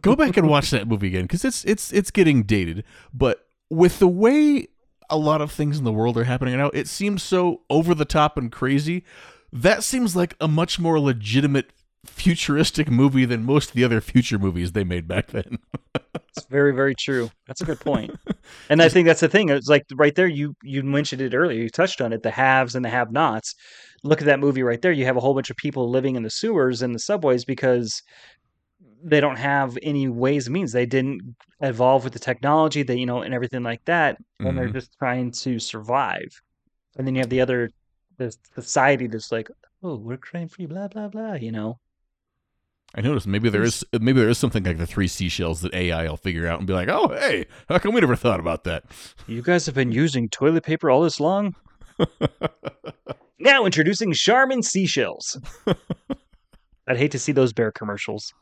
go 0.00 0.14
back 0.14 0.36
and 0.36 0.48
watch 0.48 0.70
that 0.70 0.86
movie 0.86 1.08
again 1.08 1.22
because 1.22 1.44
it's 1.44 1.64
it's 1.64 1.92
it's 1.92 2.10
getting 2.10 2.42
dated. 2.42 2.84
But 3.12 3.46
with 3.70 3.98
the 3.98 4.08
way 4.08 4.68
a 5.10 5.16
lot 5.16 5.40
of 5.40 5.50
things 5.50 5.78
in 5.78 5.84
the 5.84 5.92
world 5.92 6.16
are 6.18 6.24
happening 6.24 6.56
now, 6.56 6.70
it 6.74 6.88
seems 6.88 7.22
so 7.22 7.62
over 7.70 7.94
the 7.94 8.04
top 8.04 8.36
and 8.36 8.52
crazy. 8.52 9.04
That 9.52 9.82
seems 9.82 10.14
like 10.14 10.36
a 10.40 10.48
much 10.48 10.78
more 10.78 11.00
legitimate 11.00 11.70
futuristic 12.08 12.90
movie 12.90 13.24
than 13.24 13.44
most 13.44 13.70
of 13.70 13.74
the 13.74 13.84
other 13.84 14.00
future 14.00 14.38
movies 14.38 14.72
they 14.72 14.84
made 14.84 15.06
back 15.08 15.28
then. 15.28 15.58
it's 16.28 16.44
very 16.46 16.72
very 16.74 16.94
true. 16.94 17.30
That's 17.46 17.60
a 17.60 17.64
good 17.64 17.80
point. 17.80 18.10
And 18.70 18.80
I 18.82 18.88
think 18.88 19.06
that's 19.06 19.20
the 19.20 19.28
thing. 19.28 19.48
It's 19.50 19.68
like 19.68 19.84
right 19.94 20.14
there 20.14 20.26
you 20.26 20.54
you 20.62 20.82
mentioned 20.82 21.20
it 21.22 21.34
earlier. 21.34 21.60
You 21.62 21.68
touched 21.70 22.00
on 22.00 22.12
it, 22.12 22.22
the 22.22 22.30
haves 22.30 22.74
and 22.74 22.84
the 22.84 22.88
have-nots. 22.90 23.54
Look 24.04 24.20
at 24.20 24.26
that 24.26 24.40
movie 24.40 24.62
right 24.62 24.80
there. 24.80 24.92
You 24.92 25.04
have 25.06 25.16
a 25.16 25.20
whole 25.20 25.34
bunch 25.34 25.50
of 25.50 25.56
people 25.56 25.90
living 25.90 26.16
in 26.16 26.22
the 26.22 26.30
sewers 26.30 26.82
and 26.82 26.94
the 26.94 26.98
subways 26.98 27.44
because 27.44 28.02
they 29.02 29.20
don't 29.20 29.36
have 29.38 29.78
any 29.82 30.08
ways 30.08 30.46
and 30.46 30.54
means. 30.54 30.72
They 30.72 30.86
didn't 30.86 31.34
evolve 31.60 32.04
with 32.04 32.12
the 32.12 32.18
technology, 32.18 32.82
that 32.82 32.98
you 32.98 33.06
know, 33.06 33.22
and 33.22 33.34
everything 33.34 33.62
like 33.62 33.84
that, 33.86 34.16
and 34.40 34.56
they're 34.56 34.68
Mhm. 34.68 34.74
just 34.74 34.90
trying 34.98 35.30
to 35.32 35.58
survive. 35.58 36.28
And 36.96 37.06
then 37.06 37.14
you 37.14 37.20
have 37.20 37.30
the 37.30 37.40
other 37.40 37.70
the 38.18 38.34
society 38.54 39.06
that's 39.06 39.30
like, 39.30 39.48
oh, 39.82 39.96
we're 39.96 40.16
crime 40.16 40.48
free, 40.48 40.66
blah 40.66 40.88
blah 40.88 41.08
blah. 41.08 41.34
You 41.34 41.52
know, 41.52 41.78
I 42.94 43.00
noticed 43.02 43.26
maybe 43.26 43.50
there 43.50 43.62
is 43.62 43.84
maybe 43.92 44.20
there 44.20 44.30
is 44.30 44.38
something 44.38 44.64
like 44.64 44.78
the 44.78 44.86
three 44.86 45.08
seashells 45.08 45.60
that 45.60 45.74
AI 45.74 46.08
will 46.08 46.16
figure 46.16 46.46
out 46.46 46.58
and 46.58 46.66
be 46.66 46.72
like, 46.72 46.88
oh 46.88 47.08
hey, 47.08 47.46
how 47.68 47.78
come 47.78 47.94
we 47.94 48.00
never 48.00 48.16
thought 48.16 48.40
about 48.40 48.64
that? 48.64 48.84
you 49.26 49.42
guys 49.42 49.66
have 49.66 49.74
been 49.74 49.92
using 49.92 50.28
toilet 50.28 50.64
paper 50.64 50.90
all 50.90 51.02
this 51.02 51.20
long. 51.20 51.54
Now 53.40 53.64
introducing 53.64 54.12
Charmin 54.12 54.62
seashells. 54.62 55.38
I'd 56.88 56.96
hate 56.96 57.12
to 57.12 57.18
see 57.18 57.32
those 57.32 57.52
bear 57.52 57.70
commercials. 57.70 58.34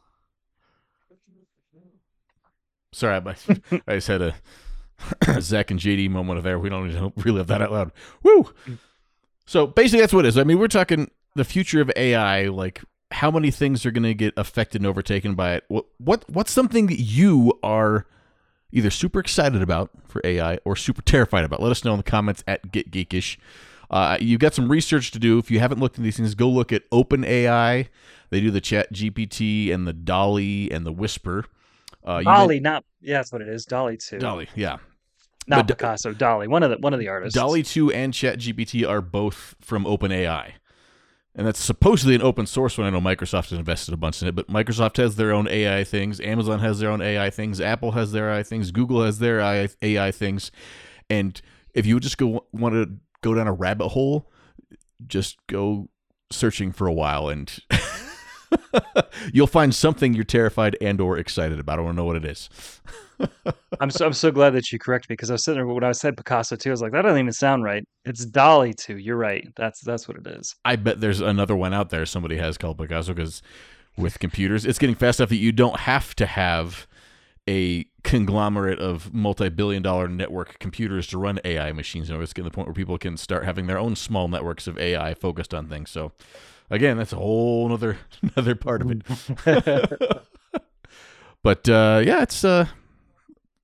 Sorry, 2.92 3.14
I, 3.14 3.34
I 3.86 3.94
just 3.96 4.08
had 4.08 4.22
a 4.22 4.34
Zach 5.40 5.70
and 5.70 5.78
JD 5.78 6.08
moment 6.08 6.42
there. 6.44 6.58
We 6.58 6.70
don't 6.70 6.88
need 6.88 6.94
to 6.94 7.12
relive 7.16 7.48
that 7.48 7.60
out 7.60 7.72
loud. 7.72 7.92
Woo! 8.22 8.50
So 9.44 9.66
basically, 9.66 10.00
that's 10.00 10.14
what 10.14 10.24
it 10.24 10.28
is. 10.28 10.38
I 10.38 10.44
mean, 10.44 10.58
we're 10.58 10.68
talking 10.68 11.10
the 11.34 11.44
future 11.44 11.82
of 11.82 11.90
AI. 11.94 12.44
Like, 12.48 12.82
how 13.10 13.30
many 13.30 13.50
things 13.50 13.86
are 13.86 13.90
going 13.90 14.02
to 14.02 14.14
get 14.14 14.34
affected 14.36 14.80
and 14.80 14.86
overtaken 14.86 15.34
by 15.34 15.54
it? 15.54 15.64
What 15.68 15.86
what 15.98 16.24
what's 16.28 16.50
something 16.50 16.86
that 16.88 17.00
you 17.00 17.58
are 17.62 18.06
either 18.72 18.90
super 18.90 19.20
excited 19.20 19.62
about 19.62 19.90
for 20.06 20.20
AI 20.24 20.58
or 20.64 20.76
super 20.76 21.02
terrified 21.02 21.44
about? 21.44 21.62
Let 21.62 21.70
us 21.70 21.84
know 21.84 21.92
in 21.92 21.98
the 21.98 22.02
comments 22.02 22.42
at 22.46 22.72
Get 22.72 22.90
Geekish. 22.90 23.38
Uh, 23.90 24.18
you've 24.20 24.40
got 24.40 24.54
some 24.54 24.68
research 24.68 25.12
to 25.12 25.18
do. 25.18 25.38
If 25.38 25.50
you 25.50 25.60
haven't 25.60 25.78
looked 25.78 25.96
at 25.96 26.02
these 26.02 26.16
things, 26.16 26.34
go 26.34 26.48
look 26.48 26.72
at 26.72 26.88
OpenAI. 26.90 27.88
They 28.30 28.40
do 28.40 28.50
the 28.50 28.60
Chat 28.60 28.92
GPT 28.92 29.72
and 29.72 29.86
the 29.86 29.92
DALL-E 29.92 30.70
and 30.72 30.84
the 30.84 30.92
Whisper. 30.92 31.44
Uh, 32.04 32.22
DALL-E, 32.22 32.58
not 32.60 32.84
yeah, 33.00 33.18
that's 33.18 33.32
what 33.32 33.42
it 33.42 33.48
is. 33.48 33.64
DALL-E 33.66 33.96
too. 33.98 34.18
DALL-E, 34.18 34.48
yeah. 34.56 34.78
not 35.46 35.68
but- 35.68 35.78
Picasso. 35.78 36.12
Dolly, 36.12 36.48
one 36.48 36.64
of 36.64 36.70
the 36.70 36.78
one 36.78 36.92
of 36.92 36.98
the 37.00 37.08
artists. 37.08 37.38
DALL-E 37.38 37.62
2 37.62 37.92
and 37.92 38.12
Chat 38.12 38.38
GPT 38.40 38.88
are 38.88 39.00
both 39.00 39.54
from 39.60 39.84
OpenAI. 39.84 40.52
And 41.36 41.46
that's 41.46 41.62
supposedly 41.62 42.14
an 42.14 42.22
open 42.22 42.46
source 42.46 42.78
one. 42.78 42.86
I 42.86 42.90
know 42.90 43.00
Microsoft 43.00 43.50
has 43.50 43.58
invested 43.58 43.92
a 43.92 43.98
bunch 43.98 44.22
in 44.22 44.28
it, 44.28 44.34
but 44.34 44.48
Microsoft 44.48 44.96
has 44.96 45.16
their 45.16 45.32
own 45.32 45.46
AI 45.46 45.84
things. 45.84 46.18
Amazon 46.18 46.60
has 46.60 46.78
their 46.78 46.90
own 46.90 47.02
AI 47.02 47.28
things. 47.28 47.60
Apple 47.60 47.92
has 47.92 48.12
their 48.12 48.30
AI 48.30 48.42
things. 48.42 48.70
Google 48.70 49.04
has 49.04 49.18
their 49.18 49.40
AI, 49.40 49.68
AI 49.82 50.10
things. 50.10 50.50
And 51.10 51.38
if 51.74 51.84
you 51.84 52.00
just 52.00 52.16
go 52.16 52.46
want 52.52 52.74
to 52.74 52.90
go 53.20 53.34
down 53.34 53.46
a 53.46 53.52
rabbit 53.52 53.88
hole, 53.88 54.30
just 55.06 55.36
go 55.46 55.90
searching 56.32 56.72
for 56.72 56.86
a 56.86 56.92
while 56.92 57.28
and 57.28 57.58
you'll 59.32 59.46
find 59.46 59.74
something 59.74 60.14
you're 60.14 60.24
terrified 60.24 60.74
and 60.80 61.02
or 61.02 61.18
excited 61.18 61.60
about. 61.60 61.78
I 61.78 61.82
to 61.82 61.92
know 61.92 62.06
what 62.06 62.16
it 62.16 62.24
is. 62.24 62.48
I'm 63.80 63.90
so 63.90 64.06
I'm 64.06 64.12
so 64.12 64.30
glad 64.30 64.50
that 64.50 64.72
you 64.72 64.78
correct 64.78 65.08
me 65.08 65.14
because 65.14 65.30
I 65.30 65.34
was 65.34 65.44
sitting 65.44 65.58
there 65.58 65.66
when 65.66 65.84
I 65.84 65.92
said 65.92 66.16
Picasso 66.16 66.56
too. 66.56 66.70
I 66.70 66.72
was 66.72 66.82
like, 66.82 66.92
that 66.92 67.02
doesn't 67.02 67.18
even 67.18 67.32
sound 67.32 67.64
right. 67.64 67.84
It's 68.04 68.24
DALL-E 68.24 68.74
too. 68.74 68.96
You're 68.96 69.16
right. 69.16 69.46
That's 69.56 69.80
that's 69.80 70.08
what 70.08 70.16
it 70.16 70.26
is. 70.26 70.54
I 70.64 70.76
bet 70.76 71.00
there's 71.00 71.20
another 71.20 71.56
one 71.56 71.74
out 71.74 71.90
there 71.90 72.06
somebody 72.06 72.36
has 72.38 72.56
called 72.56 72.78
Picasso 72.78 73.12
because 73.12 73.42
with 73.96 74.18
computers, 74.18 74.64
it's 74.64 74.78
getting 74.78 74.96
fast 74.96 75.20
enough 75.20 75.30
that 75.30 75.36
you 75.36 75.52
don't 75.52 75.80
have 75.80 76.14
to 76.16 76.26
have 76.26 76.86
a 77.48 77.86
conglomerate 78.02 78.78
of 78.78 79.14
multi-billion 79.14 79.82
dollar 79.82 80.08
network 80.08 80.58
computers 80.58 81.06
to 81.08 81.18
run 81.18 81.40
AI 81.44 81.72
machines. 81.72 82.08
You 82.08 82.16
know, 82.16 82.20
it's 82.20 82.32
getting 82.32 82.50
to 82.50 82.50
the 82.50 82.54
point 82.54 82.68
where 82.68 82.74
people 82.74 82.98
can 82.98 83.16
start 83.16 83.44
having 83.44 83.66
their 83.66 83.78
own 83.78 83.96
small 83.96 84.28
networks 84.28 84.66
of 84.66 84.78
AI 84.78 85.14
focused 85.14 85.54
on 85.54 85.68
things. 85.68 85.90
So 85.90 86.12
again, 86.70 86.98
that's 86.98 87.12
a 87.12 87.16
whole 87.16 87.72
other 87.72 87.98
another 88.22 88.54
part 88.54 88.82
of 88.82 88.90
it. 88.90 90.22
but 91.42 91.68
uh, 91.68 92.02
yeah, 92.04 92.22
it's 92.22 92.44
uh, 92.44 92.66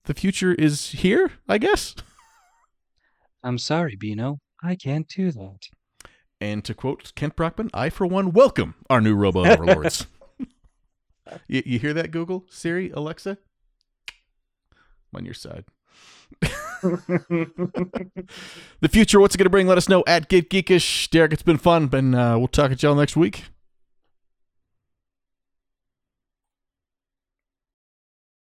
the 0.05 0.15
future 0.15 0.53
is 0.53 0.91
here, 0.91 1.33
I 1.49 1.59
guess. 1.59 1.95
I'm 3.45 3.59
sorry, 3.59 3.97
Bino. 3.97 4.38
I 4.62 4.77
can't 4.77 5.09
do 5.09 5.33
that. 5.33 5.69
And 6.41 6.65
to 6.65 6.75
quote 6.75 7.12
Kent 7.15 7.37
Brockman, 7.37 7.71
I 7.73 7.91
for 7.91 8.07
one 8.07 8.33
welcome 8.33 8.75
our 8.91 9.01
new 9.01 9.15
robo 9.15 9.45
overlords. 9.45 10.07
you, 11.49 11.62
you 11.65 11.79
hear 11.79 11.95
that, 11.95 12.11
Google, 12.11 12.45
Siri, 12.51 12.91
Alexa? 12.91 13.38
I'm 14.11 15.19
on 15.19 15.25
your 15.25 15.35
side. 15.35 15.65
The 18.81 18.88
future, 18.88 19.21
what's 19.21 19.37
it 19.37 19.38
going 19.38 19.45
to 19.45 19.51
bring? 19.51 19.69
Let 19.69 19.79
us 19.79 19.88
know 19.88 20.03
at 20.07 20.29
Get 20.29 20.51
Geekish. 20.51 21.09
Derek, 21.11 21.33
it's 21.33 21.43
been 21.43 21.59
fun, 21.59 21.88
and 21.93 22.15
uh, 22.15 22.35
we'll 22.37 22.49
talk 22.49 22.73
at 22.73 22.83
y'all 22.83 22.97
next 22.97 23.17
week. 23.17 23.45